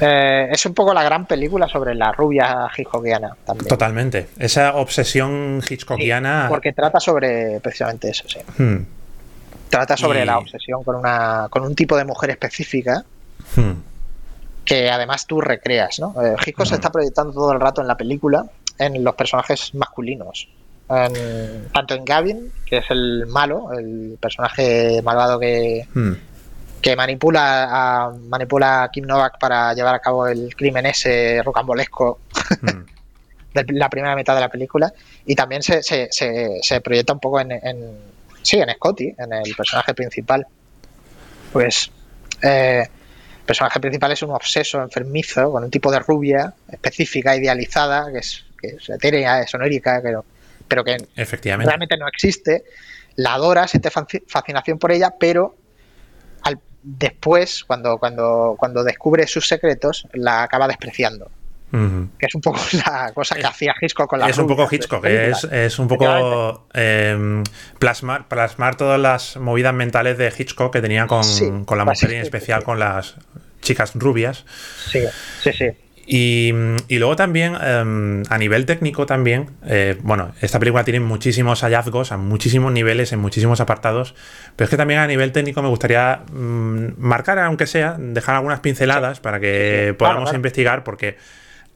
[0.00, 3.68] Eh, es un poco la gran película sobre la rubia hitchcockiana también.
[3.68, 4.28] Totalmente.
[4.38, 6.46] Esa obsesión hitchcockiana.
[6.48, 8.38] porque trata sobre precisamente eso, sí.
[8.56, 8.86] Hmm.
[9.68, 13.04] Trata sobre la obsesión con una con un tipo de mujer específica
[13.54, 13.72] hmm.
[14.64, 16.14] que además tú recreas, ¿no?
[16.20, 16.74] Eh, Hitchcock se hmm.
[16.74, 18.46] está proyectando todo el rato en la película
[18.78, 20.48] en los personajes masculinos.
[21.72, 25.86] Tanto en Gavin, que es el malo, el personaje malvado que,
[26.82, 32.18] que manipula a, manipula Kim Novak para llevar a cabo el crimen ese rocambolesco
[32.60, 32.66] mm.
[33.54, 34.92] de la primera mitad de la película.
[35.26, 37.96] Y también se, se, se, proyecta un poco en, en,
[38.42, 40.44] sí en Scotty en el personaje principal.
[41.52, 41.88] Pues
[42.42, 48.10] eh, el personaje principal es un obseso enfermizo con un tipo de rubia específica idealizada
[48.10, 50.02] que es, que es etérea es onérica
[50.70, 51.68] pero que Efectivamente.
[51.68, 52.64] realmente no existe
[53.16, 55.56] la adora siente fascinación por ella pero
[56.82, 61.30] después, cuando, cuando, cuando descubre sus secretos, la acaba despreciando.
[61.72, 65.04] Que es un poco la cosa que hacía Hitchcock con la Es un poco Hitchcock,
[65.04, 67.44] es, es, un poco em,
[67.78, 72.14] plasmar, plasmar todas las movidas mentales de Hitchcock que tenía con, con la mujer y
[72.16, 73.14] en especial con las
[73.60, 74.44] chicas rubias.
[74.90, 75.04] Sí,
[75.42, 75.70] sí, sí.
[76.12, 76.52] Y,
[76.98, 82.16] luego también, em, a nivel técnico también, eh, bueno, esta película tiene muchísimos hallazgos a
[82.16, 84.16] muchísimos niveles, en muchísimos apartados,
[84.56, 88.58] pero es que también a nivel técnico me gustaría mm, marcar, aunque sea, dejar algunas
[88.58, 91.16] pinceladas para que podamos investigar, porque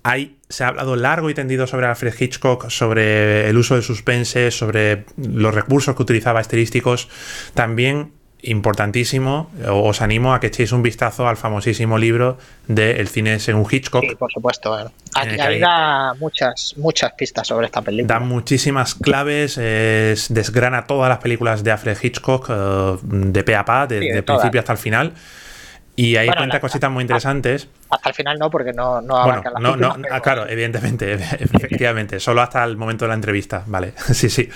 [0.03, 4.51] hay, se ha hablado largo y tendido sobre Alfred Hitchcock, sobre el uso del suspense,
[4.51, 7.09] sobre los recursos que utilizaba estilísticos.
[7.55, 8.11] También
[8.45, 12.39] importantísimo, os animo a que echéis un vistazo al famosísimo libro
[12.69, 14.05] de El cine según Hitchcock.
[14.09, 14.75] Sí, por supuesto.
[15.15, 18.15] Aquí da muchas, muchas pistas sobre esta película.
[18.15, 23.87] Da muchísimas claves, desgrana todas las películas de Alfred Hitchcock eh, de pe a pa,
[23.87, 25.13] de, principio hasta el final.
[25.97, 27.69] Y ahí cuenta cositas muy interesantes.
[27.89, 32.19] Hasta el final no, porque no, no abarca la no, no, ah, Claro, evidentemente, efectivamente.
[32.19, 33.93] solo hasta el momento de la entrevista, vale.
[34.13, 34.49] sí, sí.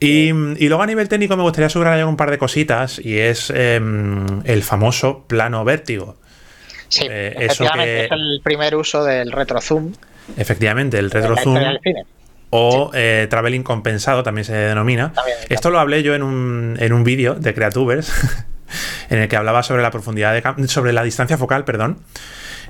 [0.00, 4.42] Y, luego a nivel técnico me gustaría subrayar un par de cositas y es em,
[4.44, 6.16] el famoso plano vértigo.
[6.88, 9.92] Sí, eh, efectivamente, es el primer uso del retro zoom.
[10.36, 11.58] Efectivamente, el retro zoom.
[12.50, 15.12] O eh, traveling compensado también se denomina.
[15.48, 18.12] Esto lo hablé yo en un, en un vídeo de Creatubers
[19.10, 21.98] en el que hablaba sobre la profundidad de sobre la distancia focal, perdón.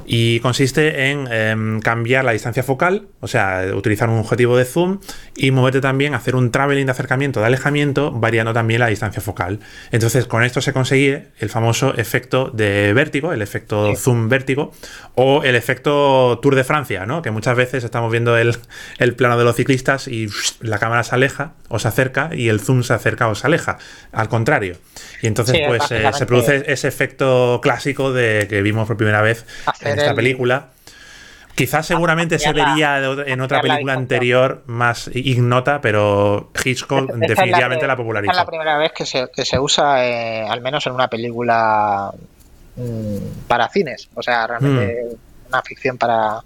[0.04, 5.00] Y consiste en em, cambiar la distancia focal, o sea, utilizar un objetivo de zoom
[5.36, 9.60] y moverte también, hacer un traveling de acercamiento, de alejamiento, variando también la distancia focal.
[9.90, 14.72] Entonces, con esto se consigue el famoso efecto de vértigo, el efecto zoom vértigo,
[15.14, 17.22] o el efecto Tour de Francia, ¿no?
[17.22, 18.56] Que muchas veces estamos viendo el,
[18.98, 20.28] el plano de los ciclistas y
[20.60, 23.78] la cámara se aleja o se acerca y el zoom se acerca o se aleja.
[24.12, 24.76] Al contrario.
[25.22, 29.46] Y entonces, pues eh, se produce ese efecto clásico de que vimos por primera vez
[29.86, 30.68] en esta película.
[31.56, 38.32] Quizás seguramente se vería en otra película anterior más ignota, pero Hitchcock definitivamente la, popularizó.
[38.32, 42.12] Es la primera vez que se, que se usa, eh, al menos en una película
[42.76, 44.10] mm, para cines.
[44.14, 45.48] O sea, realmente mm.
[45.48, 46.40] una ficción para.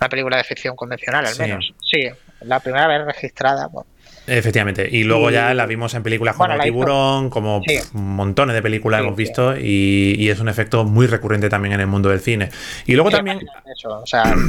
[0.00, 1.74] Una película de ficción convencional, al menos.
[1.82, 2.08] Sí,
[2.42, 3.68] la primera vez registrada.
[4.26, 4.88] Efectivamente.
[4.90, 7.62] Y luego ya la vimos en películas como Tiburón, como
[7.92, 12.08] montones de películas hemos visto, y, es un efecto muy recurrente también en el mundo
[12.08, 12.50] del cine.
[12.86, 13.40] Y luego también.
[13.86, 14.34] o sea.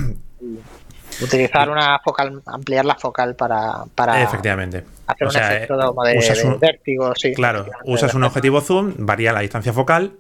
[1.22, 7.14] utilizar una focal, ampliar la focal para, para efectivamente hacer un efecto de, un, vértigo,
[7.16, 10.14] sí, claro, usas un objetivo zoom, varía la distancia focal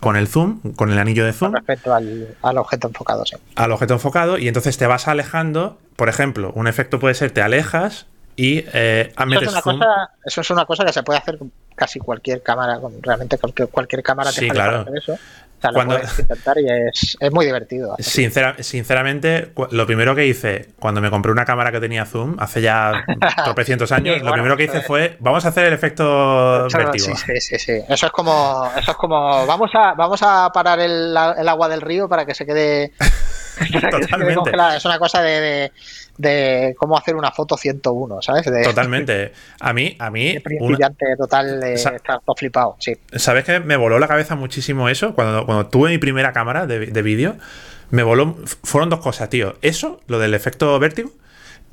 [0.00, 1.54] con el zoom, con el anillo de zoom.
[1.54, 3.36] respecto al, al, objeto enfocado, sí.
[3.54, 5.78] Al objeto enfocado, y entonces te vas alejando.
[5.96, 8.06] Por ejemplo, un efecto puede ser te alejas
[8.38, 11.50] y eh, eso, es una cosa, eso es una cosa que se puede hacer con
[11.74, 14.82] casi cualquier cámara, con realmente cualquier, cualquier cámara te sí, claro.
[14.82, 15.14] hacer eso.
[15.14, 15.94] O sea, cuando...
[15.94, 17.96] lo puedes intentar y es, es muy divertido.
[17.98, 23.04] sinceramente, lo primero que hice cuando me compré una cámara que tenía zoom hace ya
[23.44, 27.16] tropecientos años, lo primero que hice fue vamos a hacer el efecto vértigo.
[27.16, 31.10] Sí, sí, sí, Eso es como, eso es como vamos a, vamos a parar el,
[31.10, 32.92] el agua del río para que se quede.
[33.90, 34.50] Totalmente.
[34.76, 35.70] es una cosa de
[36.18, 38.44] de cómo hacer una foto 101, ¿sabes?
[38.64, 39.32] Totalmente.
[39.60, 40.38] A mí, a mí.
[40.40, 42.96] principiante total, de estar todo flipado, sí.
[43.14, 45.14] ¿Sabes que me voló la cabeza muchísimo eso?
[45.14, 47.36] Cuando, cuando tuve mi primera cámara de, vídeo,
[47.90, 48.36] me voló.
[48.64, 49.56] Fueron dos cosas, tío.
[49.62, 51.10] Eso, lo del efecto vértigo.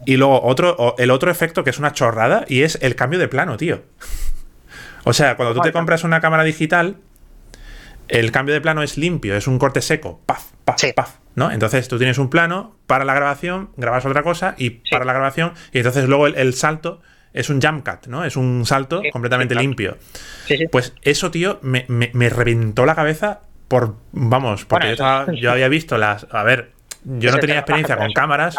[0.06, 3.28] Y luego otro, el otro efecto que es una chorrada y es el cambio de
[3.28, 3.82] plano, tío.
[5.06, 6.98] O sea, cuando tú te compras una cámara digital,
[8.08, 11.25] el cambio de plano es limpio, es un corte seco, paf, paf, paf.
[11.36, 11.52] ¿No?
[11.52, 15.54] Entonces tú tienes un plano, para la grabación, grabas otra cosa y para la grabación,
[15.72, 17.02] y entonces luego el, salto
[17.34, 18.24] es un jump cut, ¿no?
[18.24, 19.98] Es un salto completamente limpio.
[20.72, 24.96] Pues eso, tío, me, reventó la cabeza por, vamos, porque
[25.36, 26.72] yo, había visto las, a ver,
[27.04, 28.56] yo no tenía experiencia con cámaras.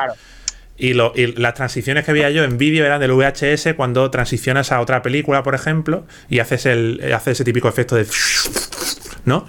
[0.79, 4.73] Y, lo, y, las transiciones que veía yo en vídeo eran del VHS cuando transicionas
[4.73, 8.07] a otra película, por ejemplo, y haces, el, haces ese típico efecto de...
[9.25, 9.47] ¿No?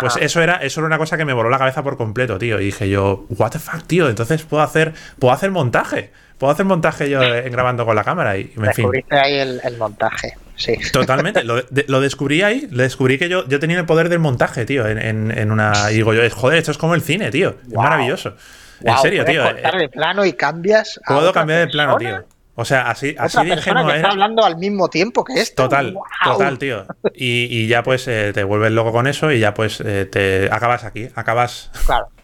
[0.00, 2.60] Pues eso era, eso era una cosa que me voló la cabeza por completo, tío.
[2.60, 4.08] Y dije yo, what the fuck, tío.
[4.08, 6.10] Entonces puedo hacer, puedo hacer montaje.
[6.38, 8.36] Puedo hacer montaje yo en grabando con la cámara.
[8.36, 10.34] Y, en Descubriste ahí el, montaje.
[10.56, 10.76] Sí.
[10.92, 11.42] Totalmente.
[11.42, 12.68] Lo, descubrí ahí.
[12.70, 14.86] Lo descubrí que yo, yo tenía el poder del montaje, tío.
[14.86, 15.90] En, una.
[15.90, 17.56] Y digo yo, joder, esto es como el cine, tío.
[17.66, 18.34] Es maravilloso.
[18.82, 19.42] en serio, tío.
[19.42, 21.00] Cortar de plano y cambias.
[21.06, 22.24] Puedo cambiar de plano, tío.
[22.60, 25.62] O sea, así, así de ingenuo que está hablando al mismo tiempo que esto.
[25.62, 25.94] Total,
[26.24, 26.86] total, tío.
[27.14, 30.82] Y, ya pues eh, te vuelves loco con eso y ya pues eh, te acabas
[30.82, 31.70] aquí, acabas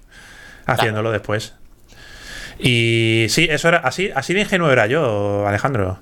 [0.66, 1.54] haciéndolo después.
[2.58, 6.00] Y sí, eso era así, así de ingenuo era yo, Alejandro.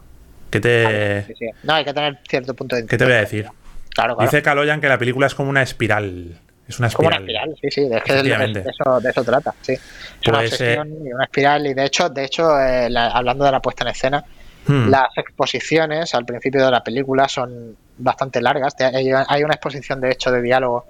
[0.49, 1.27] ¿Qué te...
[1.63, 3.51] No, hay que tener cierto punto de ¿Qué te voy a decir?
[3.91, 6.39] Claro, Dice Kaloyan que la película es como una espiral.
[6.69, 6.95] Es una espiral.
[6.95, 9.73] Como una espiral, sí, sí, de, eso, de eso trata, sí.
[9.73, 11.67] Es una pues, obsesión eh, y una espiral.
[11.67, 14.25] Y de hecho, de hecho eh, hablando de la puesta en escena,
[14.67, 14.89] hmm.
[14.89, 18.75] las exposiciones al principio de la película son bastante largas.
[18.81, 20.87] Hay una exposición, de hecho, de diálogo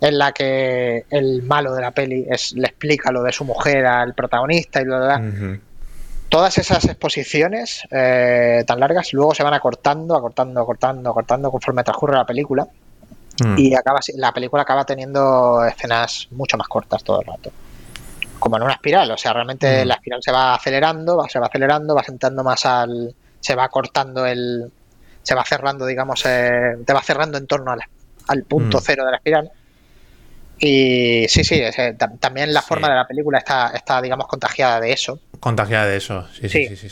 [0.00, 3.86] en la que el malo de la peli es, le explica lo de su mujer
[3.86, 5.58] al protagonista y bla, bla, bla.
[6.28, 12.16] Todas esas exposiciones eh, tan largas luego se van acortando, acortando, acortando, acortando conforme transcurre
[12.16, 12.66] la película.
[13.42, 13.58] Mm.
[13.58, 17.50] Y acaba, la película acaba teniendo escenas mucho más cortas todo el rato.
[18.38, 19.88] Como en una espiral, o sea, realmente mm.
[19.88, 23.14] la espiral se va acelerando, va, se va acelerando, va sentando más al.
[23.40, 24.70] se va cortando el.
[25.22, 27.80] se va cerrando, digamos, eh, te va cerrando en torno al,
[28.28, 28.82] al punto mm.
[28.82, 29.50] cero de la espiral
[30.58, 31.60] y sí, sí,
[32.20, 35.18] también la forma de la película está, está, digamos, contagiada de eso.
[35.40, 36.88] Contagiada de eso, sí, sí, sí.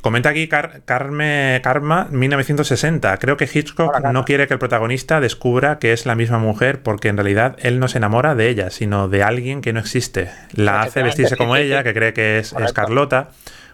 [0.00, 3.16] Comenta aquí Carme, Karma 1960.
[3.18, 7.08] Creo que Hitchcock no quiere que el protagonista descubra que es la misma mujer porque
[7.08, 10.30] en realidad él no se enamora de ella, sino de alguien que no existe.
[10.52, 13.30] La hace vestirse como ella, que cree que es, Carlota,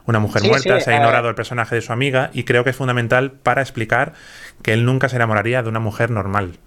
[0.06, 2.76] una mujer muerta, se ha ignorado el personaje de su amiga y creo que es
[2.76, 4.14] fundamental para explicar
[4.62, 6.58] que él nunca se enamoraría de una mujer normal.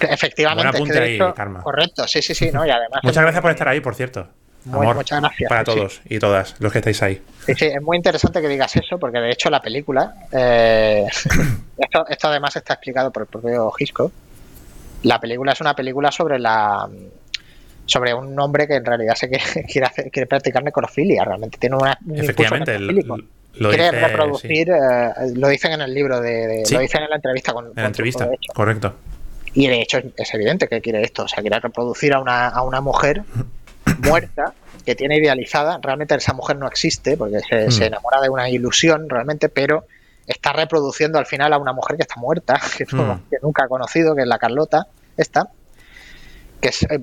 [0.00, 0.78] Efectivamente.
[1.62, 2.50] Correcto, sí, sí, sí.
[2.52, 2.64] ¿no?
[2.66, 4.28] Y además muchas gracias por estar ahí, por cierto.
[4.66, 5.48] Muchas gracias.
[5.48, 7.22] Para todos y todas los que estáis ahí.
[7.46, 11.06] Sí, sí, es muy interesante que digas eso, porque de hecho la película, eh,
[11.78, 14.10] esto, esto, además está explicado por el propio Gisco.
[15.02, 16.88] La película es una película sobre la
[17.86, 19.44] sobre un hombre que en realidad se quiere,
[19.86, 25.80] hacer, quiere practicar necrofilia, realmente tiene una Efectivamente, lo quiere reproducir, eh, lo dicen en
[25.80, 27.66] el libro, de, lo dicen en la entrevista con...
[27.66, 28.94] En la entrevista, correcto.
[29.54, 32.62] Y de hecho es evidente que quiere esto, o sea, quiere reproducir a una, a
[32.62, 33.22] una mujer
[33.98, 34.52] muerta
[34.84, 37.82] que tiene idealizada, realmente esa mujer no existe porque se, hmm.
[37.82, 39.86] enamora de una ilusión realmente, pero
[40.26, 43.20] está reproduciendo al final a una mujer que está muerta, que, hmm.
[43.42, 44.86] nunca ha conocido, que es la Carlota,
[45.16, 45.48] esta,
[46.60, 47.00] que es, eh,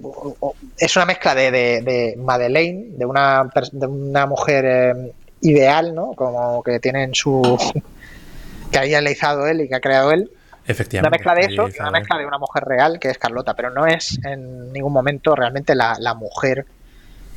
[0.77, 6.13] es una mezcla de, de, Madeleine, de una, de una mujer eh, ideal, ¿no?
[6.13, 7.41] Como que tiene en su...
[8.71, 10.31] que haya idealizado él y que ha creado él,
[10.65, 11.07] Efectivamente.
[11.07, 13.85] Una mezcla de eso una mezcla de una mujer real que es Carlota, pero no
[13.85, 16.65] es en ningún momento realmente la, mujer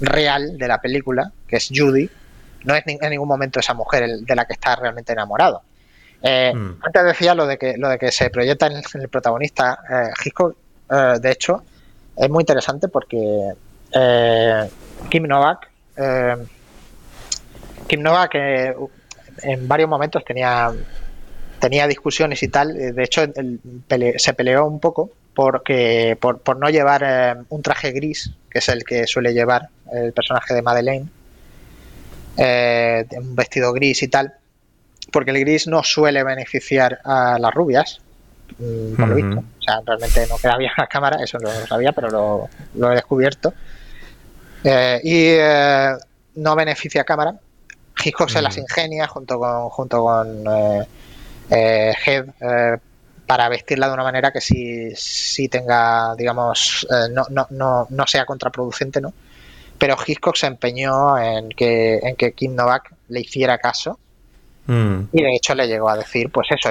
[0.01, 2.11] real de la película, que es Judy,
[2.65, 5.63] no es en ningún momento esa mujer de la que está realmente enamorado.
[6.23, 6.79] Eh, mm.
[6.83, 10.57] Antes decía lo de que lo de que se proyecta en el, protagonista eh, Hitchcock,
[10.91, 11.63] eh, de hecho,
[12.17, 13.53] es muy interesante porque
[13.93, 14.71] eh,
[15.09, 15.71] Kim Novak,
[17.87, 20.73] Kim Novak en varios momentos tenía
[21.61, 22.75] tenía discusiones y tal.
[22.75, 23.23] De hecho,
[24.17, 28.69] se peleó un poco porque por, por no llevar eh, un traje gris, que es
[28.71, 31.07] el que suele llevar el personaje de Madeleine,
[32.39, 34.33] eh, un vestido gris y tal,
[35.13, 38.01] porque el gris no suele beneficiar a las rubias,
[38.59, 39.39] mm, por lo visto.
[39.41, 42.91] O sea, realmente no queda bien a la cámara, eso no lo sabía, pero lo,
[42.91, 43.53] he descubierto.
[44.65, 47.35] Eh, y no beneficia a cámara.
[48.03, 50.45] Hitchcock se las ingenia junto con, junto con
[51.51, 52.25] eh, Head
[53.27, 58.07] para vestirla de una manera que sí, sí tenga, digamos, eh, no, no, no, no,
[58.07, 59.13] sea contraproducente, ¿no?
[59.79, 63.99] Pero Hitchcock se empeñó en que, en que Kim Novak le hiciera caso.
[64.67, 65.03] Mm.
[65.13, 66.71] Y de hecho le llegó a decir, pues eso,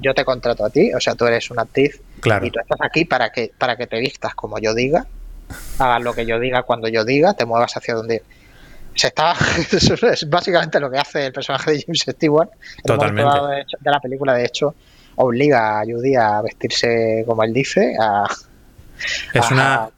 [0.00, 3.04] yo te contrato a ti, o sea, tú eres una actriz y tú estás aquí
[3.04, 5.06] para que, para que te vistas como yo diga,
[5.78, 8.22] hagas lo que yo diga cuando yo diga, te muevas hacia donde
[8.94, 9.34] se está
[10.12, 12.48] es básicamente lo que hace el personaje de James Stewart
[12.82, 14.74] totalmente de, la película de hecho
[15.16, 17.94] obliga a Judy a vestirse como él dice
[19.32, 19.90] es una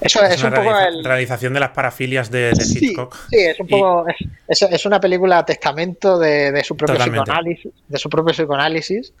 [0.00, 3.16] eso es, un poco la realización de las parafilias de, Hitchcock.
[3.30, 4.06] sí es un poco
[4.48, 9.12] es, una película testamento de, su propio psicoanálisis de su propio psicoanálisis.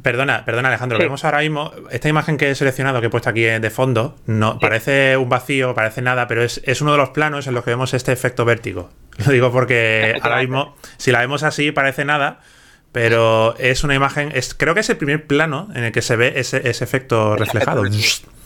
[0.00, 3.42] Perdona, perdona Alejandro, vemos ahora mismo esta imagen que he seleccionado, que he puesto aquí
[3.42, 7.54] de fondo, no, parece un vacío, parece nada, pero es, uno de los planos en
[7.54, 8.90] los que vemos este efecto vértigo.
[9.24, 12.40] Lo digo porque ahora mismo, si la vemos así, parece nada,
[12.92, 16.16] pero es una imagen, es, creo que es el primer plano en el que se
[16.16, 17.84] ve ese, efecto reflejado.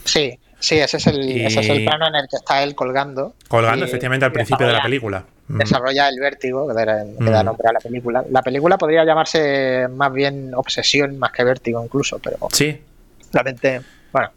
[0.04, 3.34] Sí, sí, ese es, el, ese es el plano en el que está él colgando.
[3.48, 5.24] Colgando, efectivamente, al principio de la película.
[5.48, 5.58] Mm.
[5.58, 7.44] desarrolla el vértigo que da, mm.
[7.44, 8.24] nombre a la película.
[8.30, 12.80] La película podría llamarse más bien obsesión más que vértigo incluso, pero sí.
[13.32, 13.82] Realmente,
[14.12, 14.30] bueno.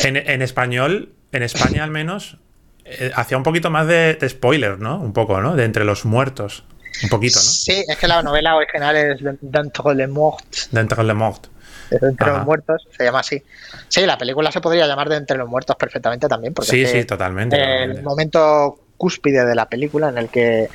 [0.00, 2.38] En, español, en España al menos,
[2.84, 5.00] eh, hacía un poquito más de, spoiler, ¿no?
[5.00, 5.56] Un poco, ¿no?
[5.56, 6.64] De entre los muertos.
[7.02, 7.42] Un poquito, ¿no?
[7.42, 10.68] Sí, es que la novela original es D'entre les morts.
[10.72, 11.50] D'entre les morts.
[11.90, 13.42] entre los muertos, se llama así.
[13.88, 16.54] Sí, la película se podría llamar de entre los muertos perfectamente también.
[16.54, 17.56] Porque sí, sí, totalmente.
[17.84, 20.68] El momento cúspide de la película en el que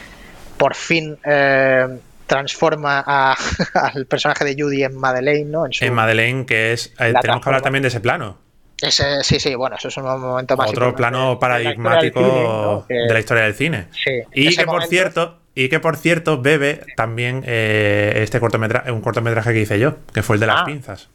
[0.58, 3.04] por fin eh, transforma
[3.74, 5.66] al personaje de Judy en Madeleine, ¿no?
[5.80, 6.94] En, Madeleine, que es...
[7.00, 8.38] Eh, tenemos que hablar también de ese plano.
[8.82, 10.70] Ese, sí, sí, bueno, eso es un momento más...
[10.70, 13.88] Otro plano paradigmático de la historia del cine.
[14.34, 15.40] y que por cierto...
[15.56, 20.24] Y que por cierto bebe también eh, este cortometraje, un cortometraje que hice yo, que
[20.24, 20.66] fue el de las ah.
[20.66, 21.10] pinzas.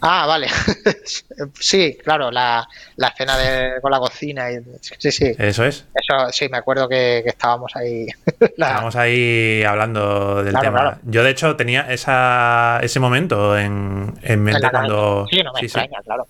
[0.00, 0.48] Ah, vale.
[1.58, 4.50] sí, claro, la, la escena de, con la cocina.
[4.50, 4.58] Y,
[4.98, 5.32] sí, sí.
[5.38, 5.86] Eso es.
[5.94, 8.06] Eso sí, me acuerdo que, estábamos ahí.
[8.40, 10.98] Estábamos ahí hablando del tema.
[11.04, 15.26] Yo, de hecho, tenía esa, ese momento en, en mente cuando.
[15.30, 16.26] Sí, no me extraña, claro.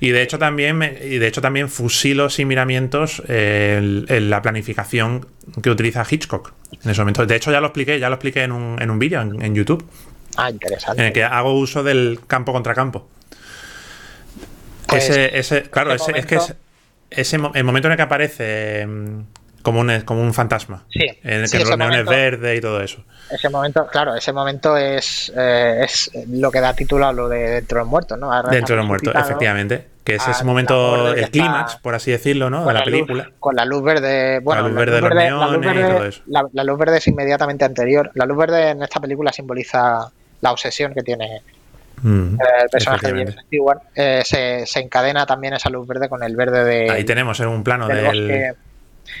[0.00, 5.26] Y de hecho también, y de hecho también fusilos y miramientos en, la planificación
[5.62, 7.24] que utiliza Hitchcock en ese momento.
[7.26, 9.84] De hecho ya lo expliqué, ya lo expliqué en un, en un vídeo en, YouTube.
[10.36, 11.00] Ah, interesante.
[11.00, 13.08] En el que hago uso del campo contra campo.
[14.86, 16.54] Pues ese, ese, claro, ese, es que es,
[17.10, 19.20] ese, el momento en el que aparece mm,
[19.64, 20.84] como un, como un fantasma.
[20.90, 21.06] Sí.
[21.22, 23.02] En el que los neones verdes y todo eso.
[23.30, 27.48] Ese momento, claro, ese momento es, eh, es lo que da título a lo de
[27.48, 28.30] Dentro de los Muertos, ¿no?
[28.42, 29.88] Dentro de los Muertos, efectivamente.
[30.04, 32.66] Que es ese momento, el clímax, por así decirlo, ¿no?
[32.66, 33.30] De la, película.
[33.40, 34.40] con la luz verde.
[34.40, 36.22] Bueno, la luz verde de los neones y todo eso.
[36.26, 38.10] La, luz verde es inmediatamente anterior.
[38.12, 40.10] La luz verde en esta película simboliza
[40.42, 41.40] la obsesión que tiene
[42.02, 43.80] mm, el personaje de James Stewart.
[43.94, 46.90] Eh, se, se, encadena también esa luz verde con el verde de.
[46.90, 48.54] Ahí tenemos en un plano del,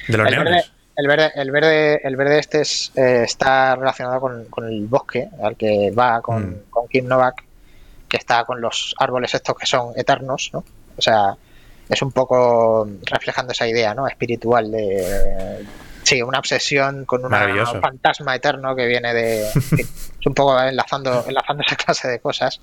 [0.08, 0.70] de los neones.
[0.96, 2.62] El verde, el verde, el verde este
[2.94, 6.62] eh, está relacionado con, el bosque al que va con, mm.
[6.70, 7.42] con, Kim Novak,
[8.08, 10.62] que está con los árboles estos que son eternos, ¿no?
[10.96, 11.34] O sea,
[11.88, 14.06] es un poco reflejando esa idea, ¿no?
[14.06, 15.66] Espiritual de
[16.04, 17.30] sí, una obsesión con un
[17.80, 22.60] fantasma eterno que viene de es un poco enlazando, enlazando esa clase de cosas.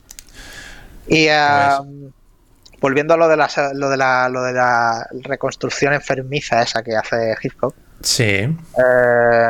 [1.07, 2.11] Y pues
[2.81, 6.95] volviendo a lo de la, lo de la, lo de la reconstrucción enfermiza esa que
[6.95, 8.23] hace Hitchcock Sí.
[8.23, 9.47] Eh,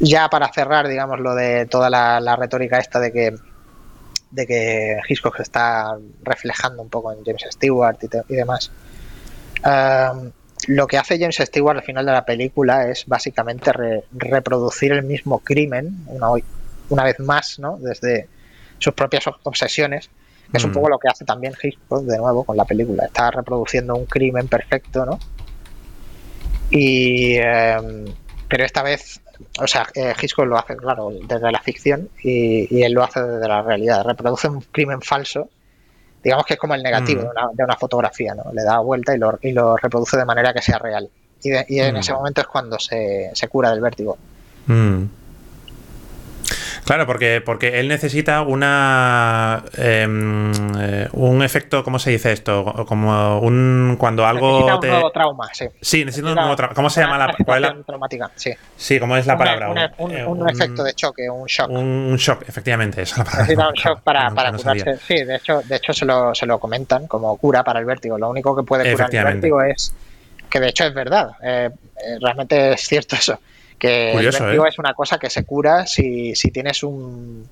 [0.00, 3.34] ya para cerrar, digamos, lo de toda la, retórica esta de que
[4.30, 8.70] de que Hitchcock está reflejando un poco en James Stewart y, demás.
[9.64, 10.08] Eh,
[10.66, 13.72] lo que hace James Stewart al final de la película es básicamente
[14.12, 16.30] reproducir el mismo crimen una,
[16.88, 17.78] una vez más, ¿no?
[17.78, 18.26] Desde
[18.78, 20.10] sus propias obsesiones,
[20.50, 20.74] que es un mm.
[20.74, 23.06] poco lo que hace también Hitchcock de nuevo con la película.
[23.06, 25.18] Está reproduciendo un crimen perfecto, ¿no?
[26.70, 28.04] Y, em,
[28.48, 29.20] pero esta vez,
[29.60, 33.48] o sea, eh, Hitchcock lo hace, claro, desde la ficción y, él lo hace desde
[33.48, 34.04] la realidad.
[34.04, 35.48] Reproduce un crimen falso,
[36.22, 37.56] digamos que es como el negativo mm.
[37.56, 38.52] de, una, fotografía, ¿no?
[38.52, 41.08] Le da vuelta y lo, y lo reproduce de manera que sea real.
[41.42, 41.98] Y, en mm.
[41.98, 44.16] ese momento es cuando se, se cura del vértigo.
[44.66, 45.04] Mm.
[46.84, 52.84] Claro, porque, porque él necesita una em, eh, un efecto, ¿cómo se dice esto?
[52.86, 55.66] Como un cuando algo necesita un nuevo trauma, sí.
[55.80, 56.74] Sí, necesita un nuevo trauma.
[56.74, 57.34] ¿Cómo se llama la
[57.78, 58.30] es traumática?
[58.36, 58.52] Sí.
[58.76, 59.92] Sí, ¿cómo es la palabra?
[59.98, 61.70] un, un, efecto de choque, un shock.
[61.70, 63.42] Un, shock, efectivamente, esa es la palabra.
[63.44, 64.98] Necesita un shock para, para curarse.
[64.98, 68.18] Sí, de hecho, de hecho se lo, se lo comentan como cura para el vértigo.
[68.18, 69.94] Lo único que puede curar el vértigo es
[70.50, 71.30] que de hecho es verdad.
[71.42, 73.38] Eh, eh, realmente es cierto eso
[73.86, 74.68] que el vértigo ¿eh?
[74.68, 77.48] es una cosa que se cura si, si tienes un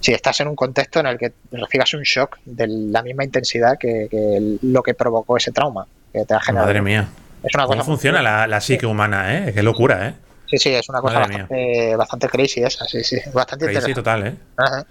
[0.00, 3.78] si estás en un contexto en el que recibas un shock de la misma intensidad
[3.78, 6.66] que, lo que provocó ese trauma que te ha generado.
[6.66, 7.08] Madre mía.
[7.44, 9.52] Es una ¿Cómo funciona la, la, psique humana, eh?
[9.52, 10.14] Qué locura, ¿eh?
[10.46, 13.16] Sí, sí, es una cosa bastante, bastante, crazy esa, sí, sí.
[13.32, 14.34] Bastante crazy total, ¿eh?
[14.56, 14.84] Ajá.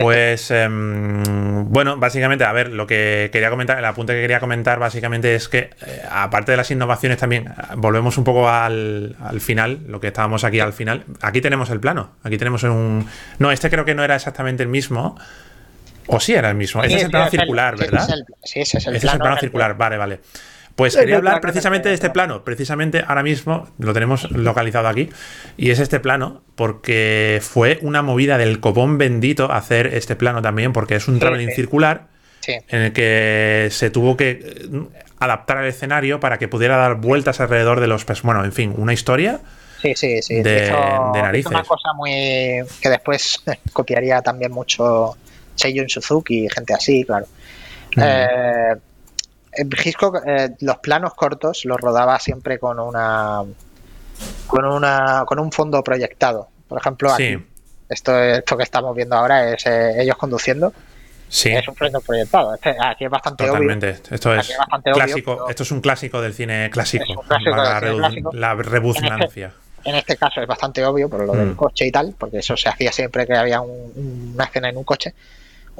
[0.00, 1.22] Pues em,
[1.70, 5.48] bueno, básicamente, a ver, lo que quería comentar, el apunte que quería comentar básicamente es
[5.48, 10.44] que, eh, aparte de las innovaciones también, volvemos un poco al, final, lo que estábamos
[10.44, 11.04] aquí al final.
[11.20, 13.06] Aquí tenemos el plano, aquí tenemos un...
[13.38, 15.18] No, este creo que no era exactamente el mismo.
[16.06, 16.82] O sí era el mismo.
[16.82, 18.08] Ese es el plano circular, ¿verdad?
[18.42, 19.14] Sí, ese es el ese plano.
[19.14, 20.20] Es el plano circular, vale, vale.
[20.76, 22.44] Pues quería hablar precisamente de este plano.
[22.44, 25.10] Precisamente ahora mismo lo tenemos localizado aquí.
[25.56, 30.72] Y es este plano porque fue una movida del copón bendito hacer este plano también
[30.72, 32.08] porque es un traveling circular
[32.46, 34.68] en el que se tuvo que eh,
[35.18, 38.04] adaptar al escenario para que pudiera dar vueltas alrededor de los...
[38.22, 39.40] Bueno, en fin, una historia...
[39.82, 40.42] Sí, sí, sí.
[40.42, 41.50] De, narices.
[41.50, 42.62] una cosa muy.
[42.80, 43.42] que después
[43.72, 45.16] copiaría también mucho
[45.56, 47.26] Seiyun Suzuki y gente así, claro.
[47.96, 48.76] Eh,
[49.56, 53.42] Hitchcock eh, los planos cortos los rodaba siempre con una
[54.46, 56.48] con una con un fondo proyectado.
[56.68, 57.38] Por ejemplo, aquí,
[57.88, 60.72] esto, esto que estamos viendo ahora es eh, ellos conduciendo.
[61.28, 61.50] Sí.
[61.50, 62.54] Es un fondo proyectado.
[62.54, 63.96] Este, aquí es bastante Totalmente.
[64.10, 64.52] Esto es,
[64.84, 65.48] clásico.
[65.48, 67.24] esto es un clásico del cine clásico.
[68.32, 69.52] la, rebusnancia.
[69.84, 71.56] En este, caso es bastante obvio por lo del mm.
[71.56, 75.14] coche y tal, porque eso se hacía siempre que había una escena en un coche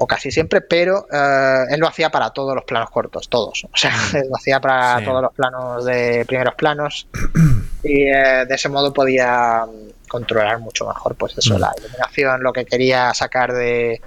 [0.03, 3.65] o casi siempre, pero eh, él lo hacía para todos los planos cortos, todos.
[3.71, 4.15] O sea, mm.
[4.17, 7.07] él lo hacía para todos los planos de primeros planos
[7.83, 11.59] y eh, de ese modo podía mm, controlar mucho mejor, pues eso, mm.
[11.61, 14.01] la iluminación, lo que quería sacar de,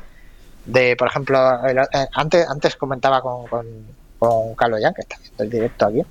[0.67, 3.67] de por ejemplo, eh, antes, antes comentaba con, con,
[4.19, 6.03] con Carlos Jan, que está viendo el directo aquí,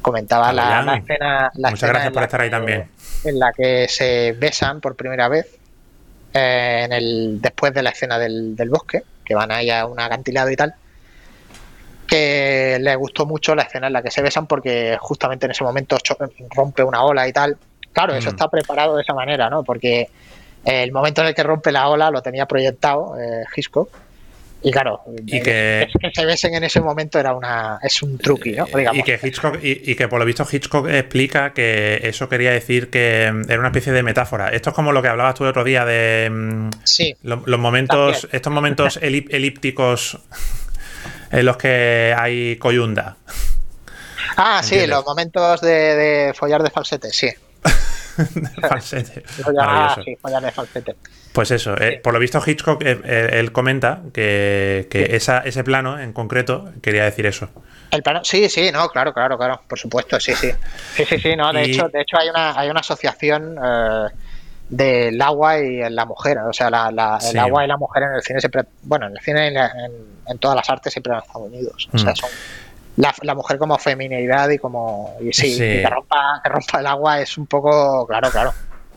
[0.00, 1.52] comentaba la, escena.
[1.54, 2.88] Muchas gracias por estar ahí también.
[3.24, 5.58] En la que se besan por primera vez
[6.34, 10.50] eh, en el, después de la escena del, bosque, que van ahí a un acantilado
[10.50, 10.74] y tal,
[12.06, 15.64] que le gustó mucho la escena en la que se besan porque justamente en ese
[15.64, 15.96] momento
[16.54, 17.56] rompe una ola y tal.
[17.92, 18.34] Claro, eso mm.
[18.34, 19.62] está preparado de esa manera, ¿no?
[19.62, 20.08] Porque
[20.64, 23.90] el momento en el que rompe la ola lo tenía proyectado eh, Hitchcock.
[24.64, 28.66] Y claro, y que, se besen en ese momento era una es un truqui, ¿no?
[28.92, 33.24] Y que Hitchcock y, que por lo visto Hitchcock explica que eso quería decir que
[33.24, 34.50] era una especie de metáfora.
[34.50, 38.28] Esto es como lo que hablabas tú el otro día de mm, sí, los, momentos,
[38.30, 40.18] estos momentos elípticos
[41.32, 43.16] en los que hay coyunda.
[44.36, 47.28] Ah, sí, los momentos de, de follar de falsete, sí.
[48.68, 49.24] falsete.
[49.58, 50.96] Ah, sí, follar de falsete.
[51.32, 56.12] Pues eso, eh, por lo visto Hitchcock, eh, eh, él comenta que, ese plano en
[56.12, 57.48] concreto quería decir eso.
[57.90, 60.50] El plano, sí, sí, no, claro, claro, claro, por supuesto, sí, sí.
[60.94, 63.56] Sí, sí, sí, no, de hecho, de hecho hay una, hay una asociación
[64.68, 68.40] del agua y la mujer, o sea, el agua y la mujer en el cine
[68.40, 72.12] siempre, bueno, en el cine en, todas las artes siempre han estado unidos, o sea,
[72.12, 72.16] mm.
[72.16, 72.30] son
[72.96, 77.38] la, mujer como feminidad y como, y sí, que, rompa, que rompa el agua es
[77.38, 78.52] un poco, claro, claro,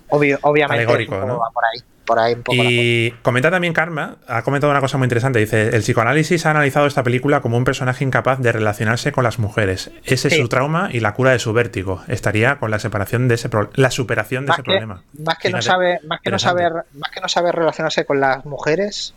[0.09, 1.81] obvio, obviamente va por ahí
[2.20, 5.39] ahí Y comenta también Karma, ha comentado una cosa muy interesante.
[5.39, 9.39] Dice: El psicoanálisis ha analizado esta película como un personaje incapaz de relacionarse con las
[9.39, 9.91] mujeres.
[10.03, 12.01] Ese es su trauma y la cura de su vértigo.
[12.08, 15.01] Estaría con la separación de ese la superación de ese problema.
[15.20, 18.45] Más que no sabe, más que no saber, más que no saber relacionarse con las
[18.45, 19.14] mujeres.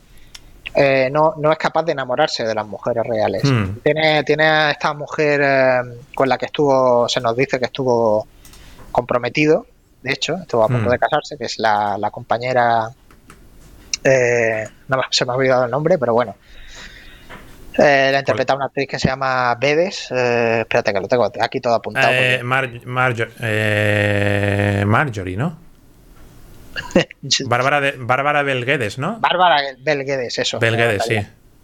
[0.74, 3.42] Eh, no, no es capaz de enamorarse de las mujeres reales.
[3.42, 3.78] Hmm.
[3.82, 5.80] Tiene, tiene a esta mujer eh,
[6.14, 8.26] con la que estuvo, se nos dice que estuvo
[8.92, 9.66] comprometido,
[10.02, 10.92] de hecho, estuvo a punto mm.
[10.92, 12.88] de casarse, que es la, compañera.
[14.04, 16.36] Eh, no se me ha olvidado el nombre, pero bueno.
[17.78, 20.10] Eh, la interpreta una actriz que se llama Bedes.
[20.10, 22.08] Eh, espérate, que lo tengo aquí todo apuntado.
[22.12, 22.42] Eh,
[24.84, 25.56] Marjorie, ¿no?
[27.46, 29.18] Bárbara, de, Bárbara Belguedes, ¿no?
[29.20, 30.58] Bárbara Belguedes, eso.
[30.58, 31.18] Belguedes, sí.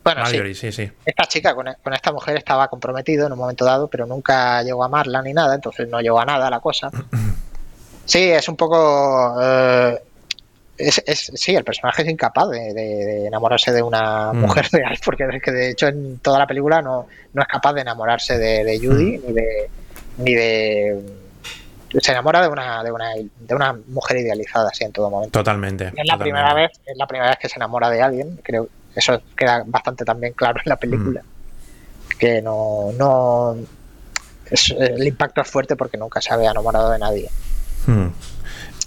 [0.05, 0.71] Bueno, Marjorie, sí.
[0.71, 4.63] sí, Esta chica con, con, esta mujer estaba comprometido en un momento dado, pero nunca
[4.63, 6.91] llegó a amarla ni nada, entonces no llegó a nada la cosa.
[8.05, 9.37] Sí, es un poco.
[9.41, 9.99] Eh,
[10.77, 11.03] es,
[11.35, 14.37] sí, el personaje es incapaz de, enamorarse de una mm.
[14.39, 17.75] mujer real, porque es que de hecho en toda la película no, no es capaz
[17.75, 19.27] de enamorarse de, Judy mm.
[19.27, 19.71] ni de.
[20.19, 21.01] ni de.
[22.01, 25.39] Se enamora de una, de una, de una mujer idealizada, así en todo momento.
[25.39, 25.93] Totalmente.
[25.95, 29.21] es la primera vez, es la primera vez que se enamora de alguien, creo eso
[29.37, 31.23] queda bastante también claro en la película.
[31.23, 32.19] Mm.
[32.19, 33.57] Que no, no
[34.79, 37.31] el impacto es fuerte porque nunca se había enamorado de nadie.
[37.87, 38.09] Hmm.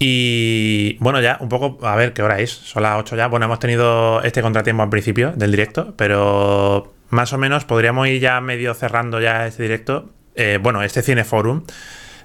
[0.00, 3.26] Y bueno, ya un poco, a ver qué hora es, son las 8 ya.
[3.26, 8.20] Bueno, hemos tenido este contratiempo al principio del directo, pero más o menos podríamos ir
[8.20, 10.10] ya medio cerrando ya este directo.
[10.36, 11.64] Eh, bueno, este Cineforum.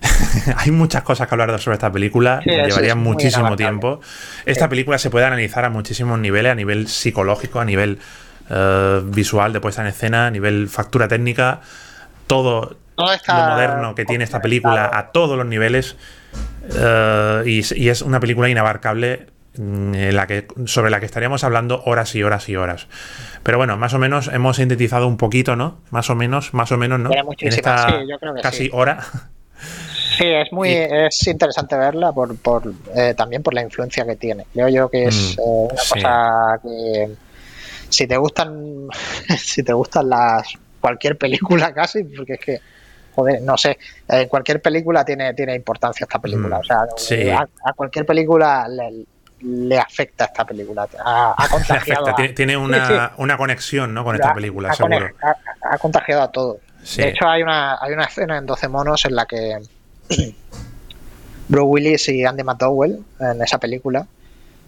[0.58, 4.02] Hay muchas cosas que hablar sobre esta película, llevaría muchísimo tiempo.
[4.46, 8.00] Esta película se puede analizar a muchísimos niveles, a nivel psicológico, a nivel
[8.50, 11.62] eh, visual de puesta en escena, a nivel factura técnica,
[12.28, 15.96] todo, lo moderno que tiene esta película a todos los niveles
[16.70, 21.84] eh, y, es una película inabarcable mm, en la que, sobre la que estaríamos hablando
[21.86, 22.88] horas y horas y horas.
[23.44, 25.82] Pero bueno, más o menos hemos sintetizado un poquito, ¿no?
[25.92, 27.12] Más o menos, más o menos, ¿no?
[27.12, 28.04] En esta
[28.42, 29.04] casi hora.
[30.18, 34.46] Sí, es muy es interesante verla por, por eh, también por la influencia que tiene.
[34.54, 37.10] Creo yo que es mm, eh, una cosa que
[37.90, 38.88] si te gustan
[39.38, 42.62] si te gustan las cualquier película casi, porque es que
[43.16, 46.58] joder, no sé, en cualquier película tiene, tiene importancia esta película.
[46.58, 50.88] Mm, o sea, a, cualquier película le, afecta esta película.
[51.04, 52.14] Ha, contagiado.
[52.36, 54.04] Tiene, una, una, conexión ¿no?
[54.04, 55.10] con esta película, seguro.
[55.62, 56.60] Ha, contagiado a todo.
[56.98, 59.58] De hecho, hay una, hay una escena en 12 monos en la que
[61.48, 64.06] Bruce Willis y Andy McDowell en esa película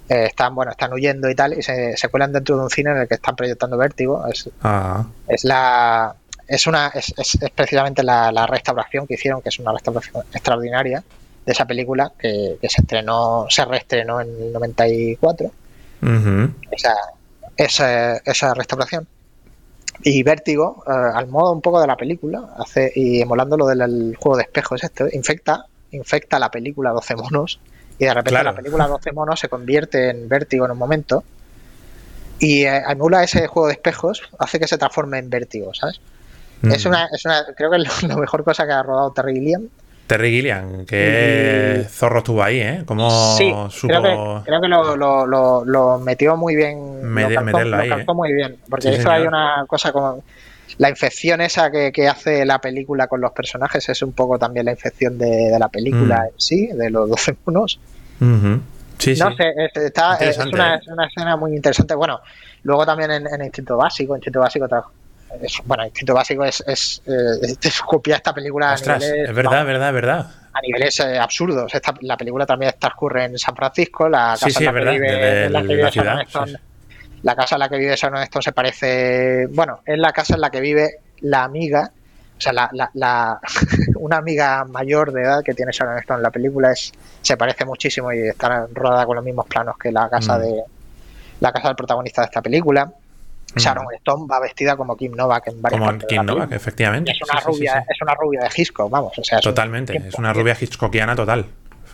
[0.08, 2.92] eh, están bueno están huyendo y tal y se, se, cuelan dentro de un cine
[2.92, 5.04] en el que están proyectando Vértigo es, ah.
[5.28, 6.16] es la
[6.48, 11.04] es, una, es, es, precisamente la, restauración que hicieron, que es una restauración extraordinaria
[11.46, 15.52] de esa película que, se estrenó, se reestrenó en el 94.
[16.72, 16.96] esa,
[17.58, 19.08] esa, esa, restauración.
[20.04, 24.16] Y Vértigo, eh, al modo un poco de la película, hace y emulando lo del
[24.18, 27.60] juego de espejos, esto, infecta, infecta la película 12 monos
[27.98, 31.24] y de repente la película 12 monos se convierte en Vértigo en un momento
[32.40, 36.02] y eh, emula ese juego de espejos, hace que se transforme en Vértigo, ¿sabes?
[36.72, 36.90] Es, mm.
[36.90, 39.70] una, es una, creo que es la mejor cosa que ha rodado Terry Gilliam.
[40.08, 42.84] Terry Gilliam, que zorro estuvo ahí, ¿eh?
[42.86, 43.52] Como sí,
[43.88, 47.02] creo que, creo que lo, lo, lo, metió muy bien.
[47.02, 48.06] lo meterlo ahí, ¿eh?
[48.14, 48.58] muy bien.
[48.70, 50.24] Porque eso hay una cosa como.
[50.78, 54.66] La infección esa que, que, hace la película con los personajes es un poco también
[54.66, 56.26] la infección de, de la película mm.
[56.26, 57.80] en sí, de los 12 monos.
[58.98, 59.38] Sí, no sí.
[59.38, 60.80] sé, es, está, es, Interesante, una, ¿eh?
[60.82, 61.96] es una escena muy interesante.
[61.96, 62.20] Bueno,
[62.64, 64.68] luego también en, en Instinto Básico, Instinto Básico
[65.42, 69.36] es- bueno, Instinto Básico es, es, eh, es copia esta película Ostras, a niveles, es
[69.36, 70.28] verdad, vamos, verdad, verdad.
[70.54, 71.74] a niveles eh, absurdos.
[71.74, 74.74] Esta, la película también transcurre en San Francisco, la Sí, casa sí, en la es
[74.74, 76.58] que verdad, vive, desde en la que la vive ciudad, Sharon Stone- sí,
[77.24, 80.42] la casa en la que vive Sharon Stone se parece, bueno, es la casa en
[80.42, 80.90] la que vive
[81.22, 81.90] la amiga,
[82.38, 83.40] o sea, la, la, la-
[84.00, 87.66] una amiga mayor de edad que tiene Sharon Stone en la película es se parece
[87.66, 90.42] muchísimo y está rodada con los mismos planos que la casa Mm.
[90.42, 90.64] de
[91.40, 92.92] la casa del protagonista de esta película.
[93.56, 93.60] Mm.
[93.60, 97.12] Sharon Stone va vestida como Kim Novak en varias Como Kim Novak, efectivamente.
[97.12, 97.88] Es una Sí, sí, sí, rubia, sí.
[97.90, 101.16] es una rubia de Hitchcock, vamos, o sea, es un- Totalmente, es una rubia hitchcockiana
[101.16, 101.46] total.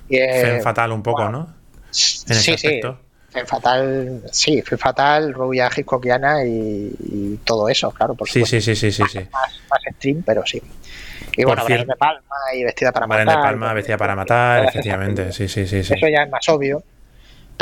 [0.09, 1.39] y, eh, fatal un poco, ¿no?
[1.41, 2.99] En ese sí, sí, aspecto.
[3.31, 8.59] Femme fatal, sí, Femme fatal, rubia hitchcockiana y, y todo eso, claro, por Sí, sí,
[8.59, 9.19] sí, sí, sí, sí.
[9.31, 10.61] más, más stream, pero sí.
[11.37, 12.21] Y Por bueno, cierto- de Palma
[12.53, 13.43] y vestida para Brian de matar.
[13.43, 15.31] Palma, vestida para matar, efectivamente.
[15.31, 15.93] Sí, sí, sí, sí.
[15.93, 16.83] Eso ya es más obvio.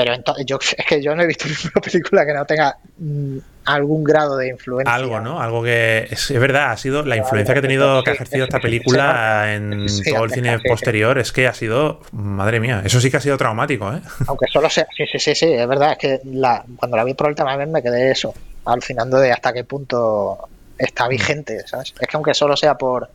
[0.02, 3.38] Pero entonces, yo, es que yo no he visto ninguna película que no tenga mm,
[3.66, 4.94] algún grado de influencia.
[4.96, 5.42] Algo, ¿no?
[5.42, 8.46] Algo que es, es verdad, ha sido la influencia que ha tenido, que ha ejercido
[8.46, 13.12] esta película en todo el cine posterior, es que ha sido, madre mía, eso sí
[13.12, 14.00] que ha sido traumático, ¿eh?
[14.28, 14.88] Aunque solo sea.
[14.96, 15.92] Sí, sí, sí, sí, es verdad.
[15.92, 18.34] Es que la, cuando la vi por última vez me quedé eso,
[18.66, 20.48] alucinando de hasta qué punto
[20.78, 21.10] está Mm.
[21.10, 21.94] vigente, ¿sabes?
[22.00, 23.10] Es que aunque solo sea por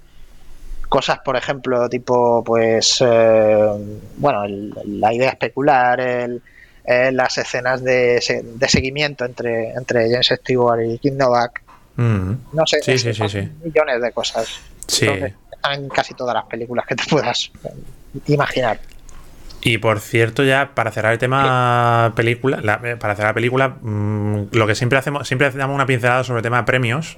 [0.91, 3.69] cosas, por ejemplo, tipo, pues, eh,
[4.19, 4.71] bueno, el-
[5.01, 6.43] la idea especular, el,
[6.85, 11.63] eh, las escenas de, de seguimiento entre, entre James Stewart y Kim Novak,
[11.97, 13.09] Mm, no sé, Sí,
[13.63, 14.49] millones de cosas.
[14.89, 15.07] Sí.
[15.07, 15.35] Entonces,
[15.73, 17.69] en casi todas las películas que te puedas eh,
[18.27, 18.81] imaginar.
[19.61, 23.69] Y por cierto, ya para cerrar el tema película, la- eh, para cerrar la película,
[23.81, 27.17] mm, lo que siempre hacemos, siempre damos una pincelada sobre el tema de premios.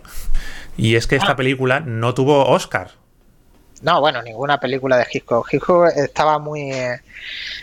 [0.76, 1.36] Y es que esta Ah.
[1.36, 2.90] película no tuvo Oscar.
[3.80, 5.48] No, bueno, ninguna película de Hitchcock.
[5.52, 7.00] Hitchcock estaba muy eh,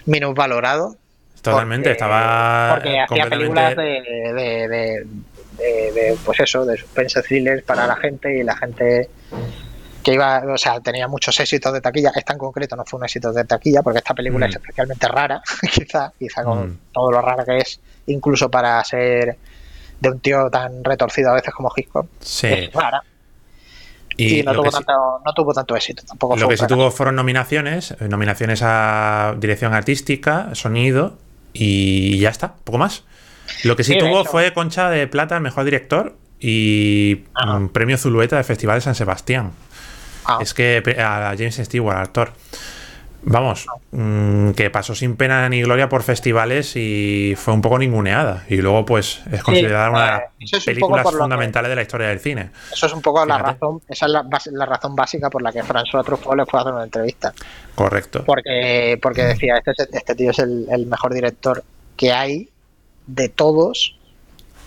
[0.07, 0.95] minusvalorado.
[1.43, 5.05] Totalmente, porque- estaba Porque hacía películas de, de, de-
[5.57, 9.09] de- de, pues eso, de suspense thrillers para la gente y la gente
[10.01, 12.11] que iba, o sea, tenía muchos éxitos de taquilla.
[12.15, 14.49] Esta en concreto no fue un éxito de taquilla porque esta película Mm.
[14.49, 15.41] es especialmente rara,
[15.71, 16.77] quizá, quizá con Mm.
[16.91, 19.37] todo lo rara que es, incluso para ser
[20.01, 22.07] de un tío tan retorcido a veces como Hitchcock.
[22.19, 22.47] Sí.
[22.47, 23.01] Es rara.
[24.17, 26.35] Y, Y, no, tuvo sí, tanto, no tuvo tanto éxito tampoco.
[26.35, 31.17] lo que sí tuvo fueron nominaciones, eh, nominaciones a dirección artística, sonido
[31.53, 33.03] y ya está, poco más.
[33.63, 37.59] Lo que sí, Sí, de tuvo fue Concha de Plata mejor director y Ajá.
[37.59, 39.51] mm, premio Zulueta del Festival de San Sebastián.
[40.25, 40.39] Ah.
[40.41, 42.33] Es que a James Stewart, actor.
[43.25, 48.43] Vamos, mm, que pasó sin pena ni gloria por festivales y fue un poco ninguneada.
[48.49, 50.11] Y luego, pues, es considerada una de
[50.41, 52.49] las es películas que- fundamentales de la historia del cine.
[52.73, 54.11] Eso es un poco la razón, esa es
[54.51, 57.33] la, razón básica por la que François Truffaut le fue a hacer una entrevista.
[57.75, 58.23] Correcto.
[58.25, 61.63] Porque, porque decía, este, es- este tío es el, el mejor director
[61.95, 62.49] que hay
[63.07, 63.97] de todos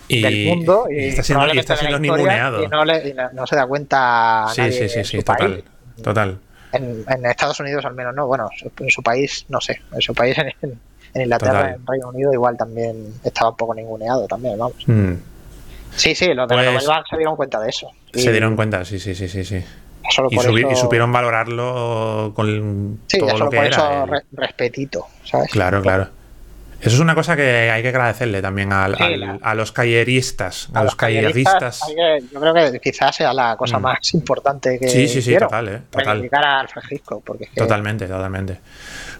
[0.09, 2.63] Y, del mundo y, está siendo, y está ninguneado.
[2.63, 5.37] y no, le- y no- no se da cuenta Sí, nadie sí, sí, sí, total.
[5.37, 5.65] país.
[6.03, 6.39] Total.
[6.73, 8.49] En, en Estados Unidos al menos no, bueno,
[8.81, 10.79] en su país no sé, en su país en,
[11.15, 11.75] en Inglaterra, Total.
[11.75, 14.77] en Reino Unido igual también estaba un poco ninguneado también, vamos.
[14.87, 15.13] Mm.
[15.95, 17.91] Sí, sí, los de la Pues- Vague se dieron cuenta de eso.
[18.13, 19.65] Se dieron cuenta, sí, sí, sí, sí, sí.
[20.31, 23.77] Y, supieron valorarlo con Sí, ya todo solo lo que por era.
[23.77, 25.51] eso el- re- respetito, ¿sabes?
[25.51, 26.09] Claro, claro.
[26.81, 29.73] Eso es una cosa que hay que agradecerle también al- Sí, al- la- a los
[29.73, 31.81] calleristas, a, los calleristas
[32.33, 33.83] yo creo que quizás sea la cosa Mm.
[33.83, 36.05] más importante que Sí, sí, sí, total, eh, total.
[36.07, 38.61] reivindicar a Alfred Hitchcock, porque es que Totalmente, totalmente.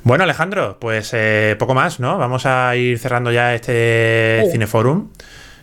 [0.03, 2.19] Bueno, Alejandro, pues eh, poco más, ¿no?
[2.19, 4.53] Vamos a ir cerrando ya este Sí.
[4.53, 5.09] Cineforum.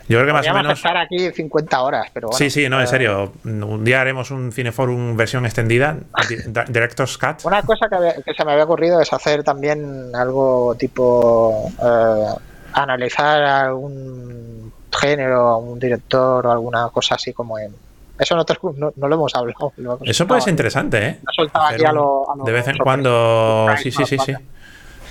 [0.08, 0.72] Yo creo que más o menos.
[0.78, 2.38] estar aquí 50 horas, pero bueno.
[2.38, 3.32] Sí, sí, no, en eh, serio.
[3.44, 5.96] Un día haremos un Cineforum versión extendida,
[6.28, 7.44] di- da- Director's Cut.
[7.44, 12.26] Una cosa que, había- que se me había ocurrido es hacer también algo tipo eh,
[12.74, 17.74] analizar algún género, a un director o alguna cosa así como en...
[18.18, 19.72] Eso no, te- no, no lo hemos hablado.
[19.78, 21.20] lo hemos Eso puede ser interesante, ¿eh?
[21.36, 21.44] Lo
[21.88, 23.66] a lo- a lo de vez en cuando.
[23.82, 24.34] Sí, sí, sí, sí.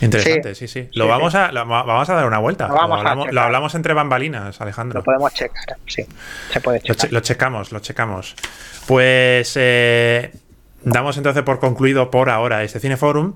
[0.02, 0.90] Interesante, sí, sí.
[0.94, 1.38] Lo Sí, vamos sí.
[1.40, 2.68] a, lo vamos a dar una vuelta.
[2.68, 3.46] Lo vamos hablamos, lo checar.
[3.46, 5.00] hablamos entre bambalinas, Alejandro.
[5.00, 6.06] Lo podemos checar, sí.
[6.52, 6.98] Se puede Lo, checar.
[7.10, 8.36] che- lo checamos, lo checamos.
[8.88, 10.32] Pues eh,
[10.84, 13.34] damos entonces por concluido por ahora este Cineforum.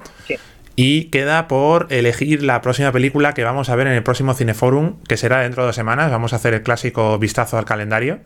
[0.80, 5.02] Y queda por elegir la próxima película que vamos a ver en el próximo Cineforum,
[5.08, 6.12] que será dentro de dos semanas.
[6.12, 8.20] Vamos a hacer el clásico vistazo al calendario.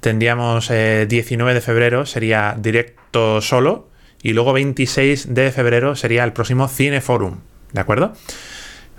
[0.00, 3.87] Tendríamos eh, 19 de febrero, sería directo solo.
[4.22, 7.38] Y luego 26 de febrero sería el próximo Cineforum.
[7.72, 8.12] ¿De acuerdo?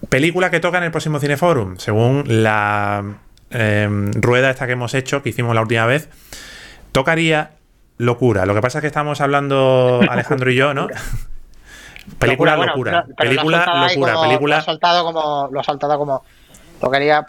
[0.10, 3.04] Película que toca en el próximo Cineforum, según la
[3.52, 6.10] eh, rueda esta que hemos hecho, que hicimos la última vez,
[6.92, 7.52] tocaría
[8.00, 8.46] Locura.
[8.46, 10.88] Lo que pasa es que estamos hablando Alejandro y yo, ¿no?
[12.18, 13.06] Película locura.
[13.18, 14.18] película locura.
[14.22, 14.56] película...
[14.56, 15.50] Lo ha soltado como.
[15.52, 16.24] Lo ha soltado como.
[16.82, 17.28] Lo quería.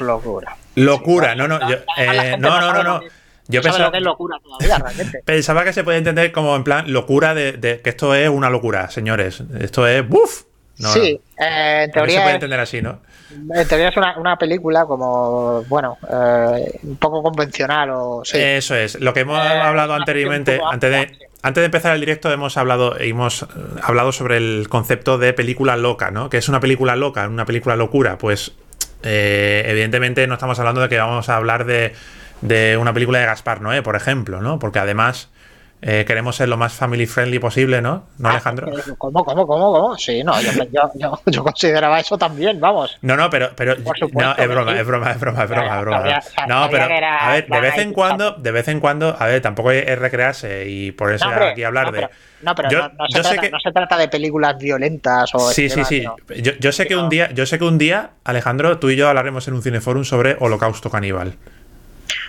[0.00, 0.56] locura.
[0.76, 1.58] Locura, no, no.
[1.96, 3.00] Eh, no, no, no, no.
[3.52, 5.22] Yo pensaba, que es locura todavía, realmente.
[5.24, 8.90] pensaba que se puede entender como en plan locura de, que esto es una locura,
[8.90, 9.42] señores.
[9.60, 10.44] Esto es ¡buf!
[10.76, 12.16] sí, eh, en teoría.
[12.16, 13.00] se puede entender así, ¿no?
[13.54, 18.22] En teoría es una, película como, bueno, eh, un poco convencional o.
[18.32, 19.00] Eso es.
[19.00, 23.46] Lo que hemos hablado anteriormente, antes de, antes de empezar el directo, hemos hablado, hemos
[23.82, 26.28] hablado sobre el concepto de película loca, ¿no?
[26.28, 28.18] Que es una película loca, una película locura.
[28.18, 28.52] Pues,
[29.02, 31.94] evidentemente, no estamos hablando de que vamos a hablar de
[32.42, 34.58] de una película de Gaspar Noé, por ejemplo, ¿no?
[34.58, 35.30] Porque además
[35.84, 38.04] eh, queremos ser lo más family friendly posible, ¿no?
[38.18, 38.70] ¿No, ah, Alejandro?
[38.98, 39.98] ¿Cómo, cómo, cómo, cómo?
[39.98, 40.32] Sí, no,
[41.26, 42.96] yo, consideraba eso también, vamos.
[43.02, 46.20] No, no, pero, pero no, es broma, es broma, es broma, es broma, es broma.
[46.46, 49.72] no, pero a ver, de vez en cuando, de vez en cuando, a ver, tampoco
[49.72, 52.08] es recrearse y por eso aquí hablar de.
[52.42, 55.50] No, pero no, se trata, no, se trata, de películas violentas o.
[55.50, 56.04] Sí, sí, sí.
[56.42, 59.08] Yo, yo sé que un día, yo sé que un día, Alejandro, tú y yo
[59.08, 61.34] hablaremos en un cineforum sobre Holocausto Caníbal.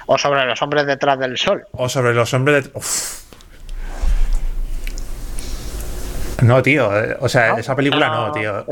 [0.06, 1.66] O sobre los hombres detrás del sol.
[1.72, 2.80] O sobre los hombres de...
[6.44, 6.98] No, tío.
[6.98, 8.66] Eh, o sea, esa película no, tío.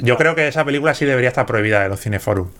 [0.00, 2.50] Yo creo que esa película sí debería estar prohibida de los cineforum.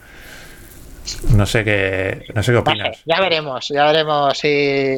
[1.35, 3.01] No sé qué, no sé qué opinas.
[3.05, 4.97] ya veremos, ya veremos si,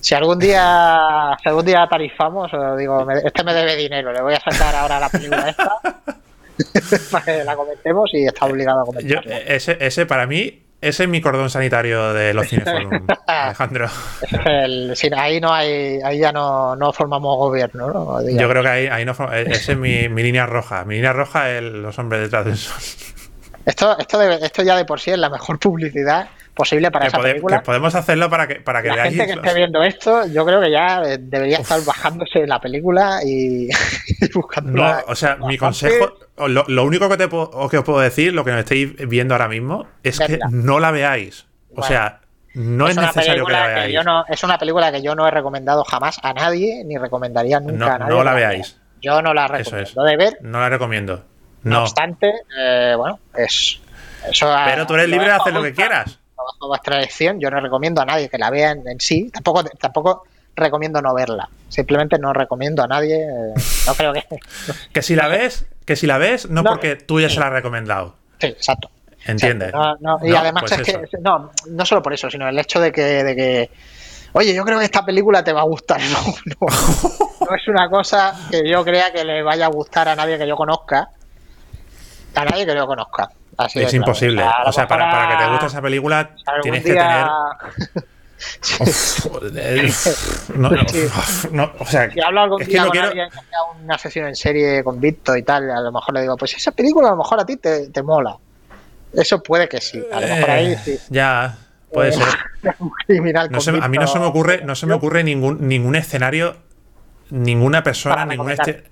[0.00, 4.34] si algún día si algún día tarifamos, o digo, este me debe dinero, le voy
[4.34, 5.70] a sacar ahora la película esta
[7.12, 9.38] para que la comentemos y está obligado a comentarla.
[9.38, 13.88] ese, ese para mí ese es mi cordón sanitario de los cineforum, Alejandro.
[15.16, 18.28] ahí no hay, ahí ya no, no formamos gobierno, ¿no?
[18.28, 20.84] Yo creo que ahí, ahí no e, esa es mi, mi, línea roja.
[20.84, 22.76] Mi línea roja es los hombres detrás del sol.
[23.66, 26.28] Esto, esto, esto ya de por sí es la mejor publicidad
[26.58, 27.60] posible para esa película.
[27.60, 30.60] Que podemos hacerlo para que, para que la gente que esté viendo esto, yo creo
[30.60, 33.68] que ya debería estar bajándose la película y,
[34.34, 34.72] buscando.
[34.72, 38.44] No, o sea, mi consejo, lo, único que, te puedo, que os puedo decir, lo
[38.44, 41.46] que nos estáis viendo ahora mismo, es que no la veáis.
[41.76, 42.20] O sea,
[42.54, 43.96] no es, necesario que la veáis.
[44.28, 47.98] es una película que yo no he recomendado jamás a nadie, ni recomendaría nunca a
[47.98, 48.14] nadie.
[48.14, 48.80] No la veáis.
[49.00, 50.38] Yo no la recomiendo de ver.
[50.42, 51.24] No la recomiendo.
[51.62, 53.80] No, obstante, eh, bueno, es.
[54.28, 56.18] Eso Pero tú eres libre de hacer lo que quieras
[56.52, 57.40] bajo vuestra elección.
[57.40, 59.30] Yo no recomiendo a nadie que la vea en, sí.
[59.32, 60.24] Tampoco, tampoco
[60.56, 61.48] recomiendo no verla.
[61.68, 63.16] Simplemente no recomiendo a nadie.
[63.16, 63.54] Eh,
[63.86, 64.24] no creo que.
[64.92, 67.52] que si la ves, que si la ves, no, porque tú ya se la has
[67.52, 68.14] recomendado.
[68.40, 68.90] Sí, exacto.
[69.26, 69.72] ¿Entiendes?
[70.22, 71.18] y además pues es que.
[71.20, 73.70] No, no solo por eso, sino el hecho de que, de que.
[74.32, 76.00] Oye, yo creo que esta película te va a gustar.
[76.60, 76.66] No,
[77.50, 80.46] no, es una cosa que yo crea que le vaya a gustar a nadie que
[80.46, 81.10] yo conozca.
[82.34, 83.30] A nadie que yo conozca
[83.74, 84.44] es imposible.
[84.66, 86.30] O sea, para, que te guste esa película
[86.62, 87.26] tienes que tener.
[90.54, 90.70] no,
[91.50, 93.08] no, o sea, si hablo algún día con quiero...
[93.08, 96.54] alguien que sesión en serie con Víctor y tal, a lo mejor le digo, pues
[96.54, 98.36] esa película a lo mejor a ti te, te mola.
[99.12, 100.00] Eso puede que sí.
[100.12, 100.92] A lo mejor ahí sí.
[100.92, 101.58] Eh, ya,
[101.92, 102.28] puede eh, ser.
[103.82, 106.58] a mí no se me ocurre, no se me ocurre ningún, ningún escenario,
[107.30, 108.84] ninguna persona, ningún este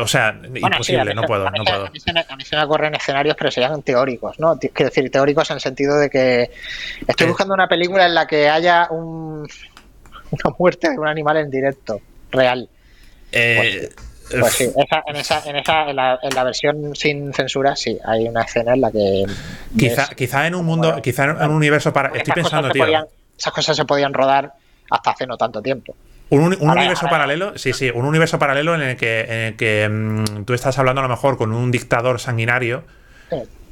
[0.00, 1.86] o sea, imposible, no puedo, no puedo.
[1.86, 4.58] A mí, se me, ocurren escenarios, pero serían teóricos, ¿no?
[4.58, 6.50] Quiero decir, teóricos en el sentido de que
[7.06, 7.28] estoy eh.
[7.28, 9.48] buscando una película en la que haya un,
[10.30, 12.00] una muerte de un animal en directo,
[12.30, 12.68] real.
[13.32, 13.90] Eh,
[14.30, 17.98] pues, pues, sí, en, esa, en, esa en, la, en la versión sin censura, sí,
[18.04, 19.24] hay una escena en la que.
[19.76, 22.16] Quizá, quizá en un mundo, quizá en un universo para.
[22.16, 22.84] Estoy pensando, tío.
[23.38, 24.52] esas cosas se podían rodar
[24.90, 25.94] hasta hace no tanto tiempo.
[26.30, 30.44] Un, universo paralelo, sí, sí, un universo paralelo en el que, en el que mm,
[30.44, 32.84] tú estás hablando a lo mejor con un dictador sanguinario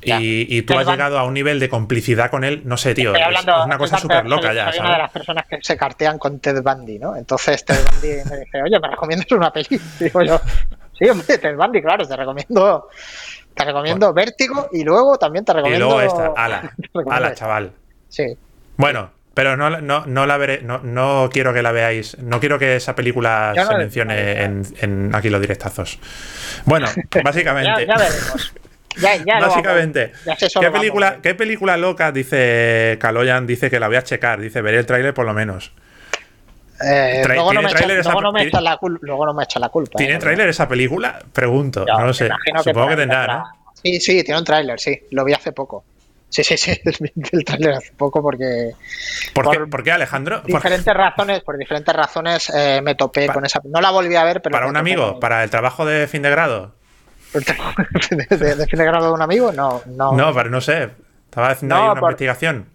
[0.02, 3.44] y, tú has llegado a un nivel de complicidad con él, no sé, tío, es,
[3.44, 4.70] una cosa súper loca ya.
[4.70, 7.16] Soy una de las personas que se cartean con Ted Bundy, ¿no?
[7.16, 9.80] Entonces Ted Bundy me dice, oye, ¿me recomiendas una peli?
[10.00, 10.40] Digo yo,
[10.98, 12.88] sí, hombre, Ted Bundy, claro, te recomiendo,
[13.54, 15.86] te recomiendo Vértigo y luego también te recomiendo...
[15.86, 16.72] Y luego esta, ala,
[17.10, 17.72] ala, chaval.
[18.08, 18.36] Sí.
[18.76, 22.16] Bueno, pero no, no, no la veré, no, no quiero que la veáis.
[22.20, 25.98] No quiero que esa película se mencione en, aquí los directazos.
[26.64, 26.86] Bueno,
[27.22, 27.86] básicamente.
[27.86, 28.54] ya, veremos.
[29.42, 30.12] Básicamente,
[30.58, 33.46] ¿qué, película, ¿qué película loca dice Kaloyan?
[33.46, 34.40] Dice que la voy a checar.
[34.40, 35.70] Dice, veré el tráiler por lo menos.
[36.82, 39.98] Eh, luego, no me echa, la luego no me echa la culpa.
[39.98, 40.18] ¿Tiene ¿eh?
[40.18, 41.18] tráiler esa película?
[41.34, 42.30] Pregunto, no lo sé.
[42.64, 43.44] Supongo que, tendrá, ¿no?
[43.74, 44.98] Sí, sí, tiene un tráiler, sí.
[45.10, 45.84] Lo vi hace poco.
[46.28, 46.72] Sí, sí, sí,
[47.32, 48.72] el trailer hace poco porque...
[49.32, 50.42] ¿Por, qué, Alejandro?
[50.44, 53.60] Diferentes razones, por diferentes razones eh, me topé con esa...
[53.64, 54.52] No la volví a ver, pero...
[54.52, 55.20] ¿Para un amigo?
[55.20, 56.74] ¿Para el trabajo de fin de grado?
[57.32, 59.52] ¿De, fin de grado de un amigo?
[59.52, 60.12] No, no.
[60.12, 60.90] No, pero no sé.
[61.24, 62.66] Estaba haciendo ahí una investigación.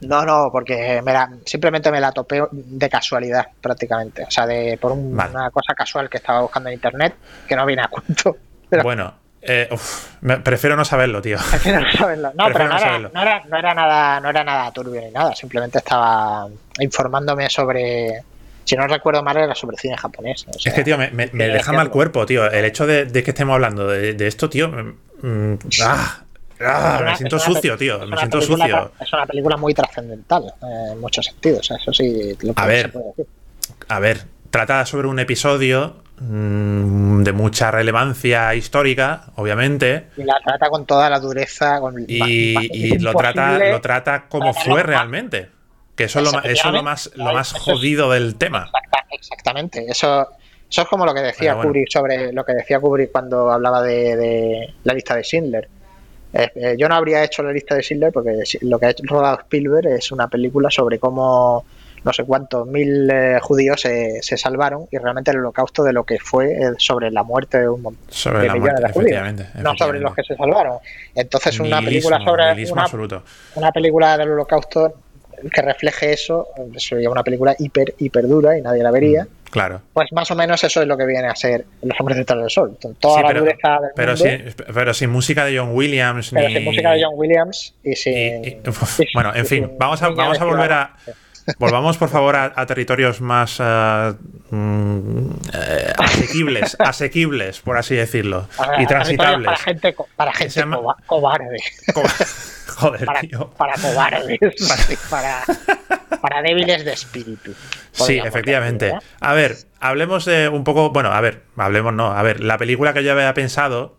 [0.00, 4.22] No, no, porque me la, simplemente me la topé de casualidad, prácticamente.
[4.24, 5.32] O sea, de por un- Vale.
[5.32, 7.14] una cosa casual que estaba buscando en internet
[7.48, 8.36] que no viene a cuento.
[8.68, 11.38] Pero Bueno, eh, uf, me- prefiero no saberlo, tío.
[11.50, 12.32] prefiero no saberlo.
[12.34, 13.10] No, pero no no era, saberlo.
[13.14, 15.34] no, era, no era nada, no era nada turbio ni nada.
[15.34, 16.48] Simplemente estaba
[16.80, 18.22] informándome sobre.
[18.64, 20.44] Si no recuerdo mal, era sobre cine japonés.
[20.48, 22.50] o sea, Es que, tío, me, me- me Sí, deja mal cuerpo, tío.
[22.50, 24.68] El hecho de, de que estemos hablando de, de esto, tío.
[24.68, 26.20] mm, ah,
[26.60, 27.98] ah, me siento sucio, tío.
[28.06, 28.92] Me siento sucio.
[29.00, 31.70] Es una película muy trascendental eh, en muchos sentidos.
[31.70, 32.92] Eso sí, lo que A se ver.
[32.92, 33.26] puede decir.
[33.88, 40.06] A ver, trata sobre un episodio de mucha relevancia histórica, obviamente.
[40.16, 41.80] Y la trata con toda la dureza.
[41.80, 45.48] Con Y, y lo, trata, lo trata como fue realmente.
[45.94, 48.66] Que eso es lo, ma- eso es lo más, lo más jodido del tema.
[48.66, 49.86] Exacta- exactamente.
[49.88, 50.28] Eso,
[50.70, 51.68] eso es como lo que decía bueno.
[51.70, 55.68] Kubrick sobre lo que decía Kubrick cuando hablaba de, de la lista de Schindler.
[56.32, 59.02] Eh, eh, yo no habría hecho la lista de Schindler porque lo que ha hecho-
[59.06, 61.64] rodado Spielberg es una película sobre cómo
[62.08, 66.04] no sé cuántos mil eh, judíos se, se salvaron y realmente el holocausto de lo
[66.04, 68.92] que fue eh, sobre la muerte de un montón Sobre de la millones muerte, de
[68.94, 69.62] judíos, efectivamente.
[69.62, 70.78] no sobre los que se salvaron.
[71.14, 73.22] Entonces una película sobre una, absoluto.
[73.56, 74.94] una película del holocausto
[75.52, 76.48] que refleje eso
[76.78, 79.26] sería una película hiper hiper dura y nadie la vería.
[79.50, 79.80] Claro.
[79.94, 82.50] Pues más o menos eso es lo que viene a ser Los Hombres detrás del
[82.50, 82.76] Sol.
[83.00, 86.30] Toda Sí, la pero, dureza del pero, mundo, sin, pero sin música de John Williams.
[86.34, 86.54] pero ni...
[86.54, 88.12] sin música de John Williams y sin...
[88.44, 90.96] y- y- uf, y- bueno, en fin, vamos a, vamos a volver a.
[91.58, 94.14] Volvamos, por favor, a, a territorios más ah,
[94.50, 99.44] mm, eh, asequibles, asequibles, por así decirlo, para- y transitables.
[99.46, 101.56] Para gente, para gente se llama- coba- cobarde.
[101.94, 102.02] Co-
[102.78, 103.50] Joder, Para, tío.
[103.56, 104.38] para cobardes.
[105.10, 105.40] para,
[106.20, 107.52] para débiles de espíritu.
[107.90, 108.84] Sí, efectivamente.
[108.86, 109.06] decir, ¿eh?
[109.20, 110.90] A ver, hablemos de un poco.
[110.90, 112.12] Bueno, a ver, hablemos no.
[112.12, 113.96] A ver, la película que yo había pensado.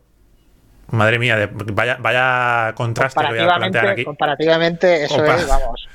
[0.91, 4.05] Madre mía, de- vaya, vaya contraste que voy a plantear aquí.
[4.05, 5.87] comparativamente, eso es, vamos.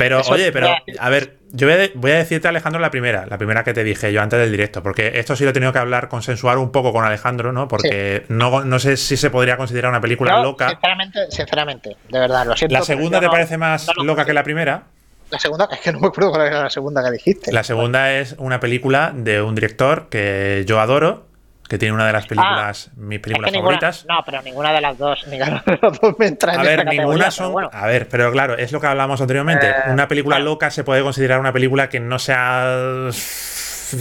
[0.00, 3.26] Pero, Eso- oye, pero, a ver, yo voy a, voy a decirte, Alejandro, la primera,
[3.26, 5.72] la primera que te dije yo antes del directo, porque esto sí lo he tenido
[5.72, 7.68] que hablar, consensuar un poco con Alejandro, ¿no?
[7.68, 10.70] Porque no, no sé si se podría considerar una película Yo, loca.
[10.70, 12.72] Sinceramente, sinceramente, de verdad, lo siento.
[12.74, 14.84] ¿La segunda te no- parece más no loca que la primera?
[15.30, 17.52] La segunda, es que no me acuerdo cuál era la segunda que dijiste.
[17.52, 21.26] La segunda es una película de un director que yo adoro,
[21.70, 24.06] que tiene una de las películas, mis Ah, Es películas que ninguna- favoritas.
[24.08, 26.84] no, pero ninguna de las dos, ninguna de las dos me entra en A ver,
[26.84, 27.52] ninguna son.
[27.52, 27.70] bueno.
[27.72, 29.68] A ver, pero claro, es lo que hablamos anteriormente.
[29.70, 30.50] Eh, una película claro.
[30.50, 33.08] loca se puede considerar una película que no sea.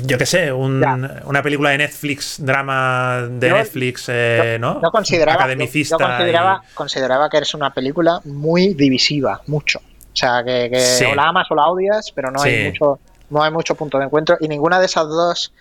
[0.04, 0.84] Yo qué sé, un-
[1.26, 4.82] una película de Netflix, drama de Yo- Netflix, eh, yo, ¿no?
[4.82, 5.96] yo consideraba, Academicista.
[6.00, 9.78] yo consideraba, y- consideraba que eres una película muy divisiva, mucho.
[9.80, 11.06] O sea, que, que Sí.
[11.06, 12.50] o la amas o la odias, pero no Sí.
[12.50, 13.00] hay mucho
[13.32, 14.38] no hay mucho punto de encuentro.
[14.40, 15.54] Y ninguna de esas dos,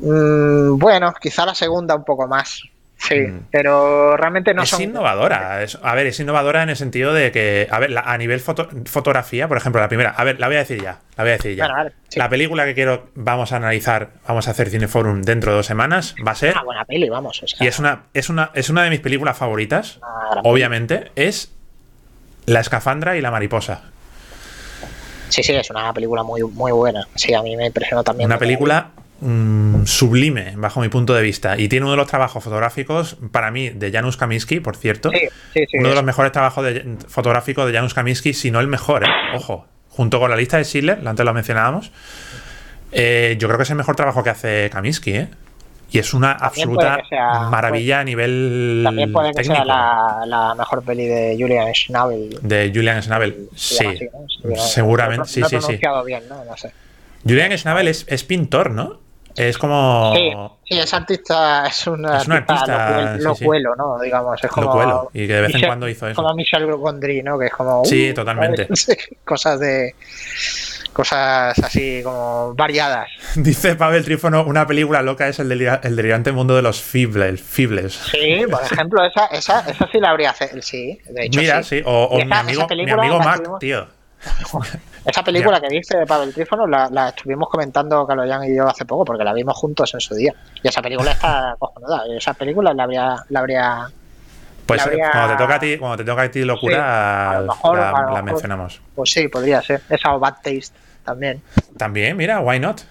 [0.00, 2.62] mm, bueno, quizá la segunda un poco más.
[3.02, 3.46] Sí, Mm.
[3.50, 4.82] pero realmente no es son...
[4.82, 5.62] innovadora.
[5.62, 8.40] es- a ver, es innovadora en el sentido de que, a ver, la- a nivel
[8.40, 11.30] foto- fotografía, por ejemplo, la primera, a ver, la voy a decir ya, la voy
[11.30, 11.64] a decir ya.
[11.64, 12.18] Bueno, vale, sí.
[12.18, 16.14] La película que quiero, vamos a analizar, vamos a hacer Cineforum dentro de dos semanas,
[16.26, 17.42] va a ser, una buena peli, vamos.
[17.42, 19.98] O sea, y es una, es una, es una de mis películas favoritas,
[20.44, 21.52] obviamente, es
[22.44, 23.82] La escafandra y la mariposa.
[25.30, 27.06] Sí, sí, es una película muy, muy buena.
[27.14, 28.26] Sí, a mí me impresionó también.
[28.26, 28.88] Una película
[29.20, 31.58] mm, sublime, bajo mi punto de vista.
[31.58, 35.10] Y tiene uno de los trabajos fotográficos, para mí, de Janusz Kaminski, por cierto.
[35.10, 35.78] Sí, sí, sí.
[35.78, 39.08] uno de los mejores trabajos de- fotográficos de Janusz Kaminski, si no el mejor, ¿eh?
[39.34, 39.66] Ojo.
[39.88, 41.90] Junto con la lista de Schindler, antes lo mencionábamos.
[42.92, 45.28] eh, yo creo que es el mejor trabajo que hace Kaminski, ¿eh?
[45.92, 49.56] Y es una También absoluta sea- maravilla a nivel También puede que técnico.
[49.56, 52.38] sea la, la mejor peli de Julian Schnabel.
[52.42, 53.48] De Julian Schnabel.
[53.56, 53.84] Sí,
[54.56, 55.18] seguramente.
[55.18, 56.44] no- Sí, sí, bien, ¿no?
[56.44, 56.72] No sé.
[57.24, 59.00] Julian Schnabel es, es pintor, ¿no?
[59.36, 60.12] Es como.
[60.14, 60.32] Sí,
[60.68, 63.24] sí, es artista, es un Es un artista, locuel- sí, sí.
[63.44, 63.98] locuelo, ¿no?
[64.00, 65.10] Digamos, es como...
[65.14, 66.20] Y que de vez en cuando hizo eso.
[66.22, 67.38] Como Michel Gondry, ¿no?
[67.38, 67.84] Que es como...
[67.84, 68.68] Sí, uh, totalmente.
[69.24, 69.94] cosas de...
[70.92, 73.08] Cosas así como variadas.
[73.36, 77.40] Dice Pavel Trífono, una película loca es el, delira- el delirante mundo de los fibles.
[77.40, 77.94] fibles.
[77.94, 80.34] Sí, por ejemplo, esa, esa, esa sí la habría...
[80.60, 81.80] Sí, de hecho Mira, sí.
[81.86, 83.86] O, mi amigo, mi amigo Mac, tuvimos- tío.
[85.04, 88.84] Esa película que dice de Pavel Trífono la, la estuvimos comentando Caloyan y yo hace
[88.84, 90.34] poco porque la vimos juntos en su día.
[90.62, 92.02] Y esa película está cojonuda.
[92.08, 93.86] y Esa película la habría, la habría
[94.66, 97.36] Pues la habría- cuando te toca a ti, cuando te toca a ti locura, Sí,
[97.36, 98.24] a lo mejor- la, a lo la mejor.
[98.24, 98.80] mencionamos.
[98.94, 99.80] Pues sí, podría ser.
[99.88, 100.72] Esa o Bad Taste
[101.04, 101.42] también.
[101.78, 102.82] También, mira, why not?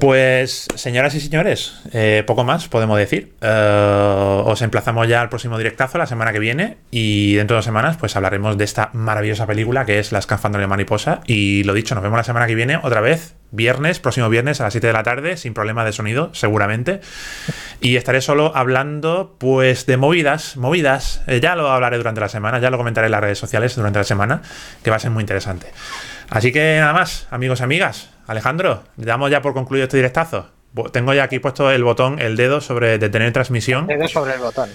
[0.00, 3.34] Pues, señoras y señores, eh, poco más podemos decir.
[3.42, 7.66] Eh, os emplazamos ya al próximo directazo la semana que viene y dentro de dos
[7.66, 11.20] semanas pues hablaremos de esta maravillosa película que es La escafandra de mariposa.
[11.26, 14.64] Y lo dicho, nos vemos la semana que viene otra vez, viernes, próximo viernes a
[14.64, 17.00] las 7 de la tarde, sin problema de sonido, seguramente.
[17.82, 21.22] Y estaré solo hablando pues de movidas, movidas.
[21.26, 23.98] Eh, ya lo hablaré durante la semana, ya lo comentaré en las redes sociales durante
[23.98, 24.40] la semana,
[24.82, 25.66] que va a ser muy interesante.
[26.30, 28.13] Así que nada más, amigos y amigas.
[28.26, 30.50] Alejandro, damos ya por concluido este directazo.
[30.92, 33.88] Tengo ya aquí puesto el botón, el dedo sobre detener transmisión.
[33.90, 34.70] El dedo sobre el botón.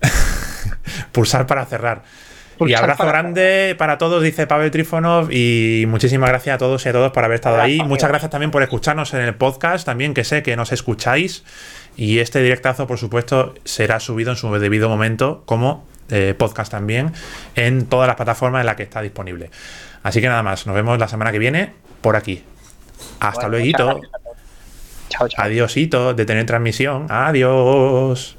[1.12, 2.02] Pulsar para cerrar.
[2.58, 5.30] y abrazo grande para todos, dice Pavel Trifonov.
[5.30, 7.80] Y muchísimas gracias a todos y a todos por haber estado ahí.
[7.82, 11.44] Muchas gracias también por escucharnos en el podcast, también que sé que nos escucháis.
[11.96, 17.12] Y este directazo, por supuesto, será subido en su debido momento como eh, podcast también
[17.56, 19.50] en todas las plataformas en las que está disponible.
[20.02, 22.42] Así que nada más, nos vemos la semana que viene por aquí.
[23.20, 24.00] Hasta luego.
[25.08, 25.44] Chao, chao.
[25.44, 27.06] Adiósito, de tener transmisión.
[27.08, 28.36] Adiós.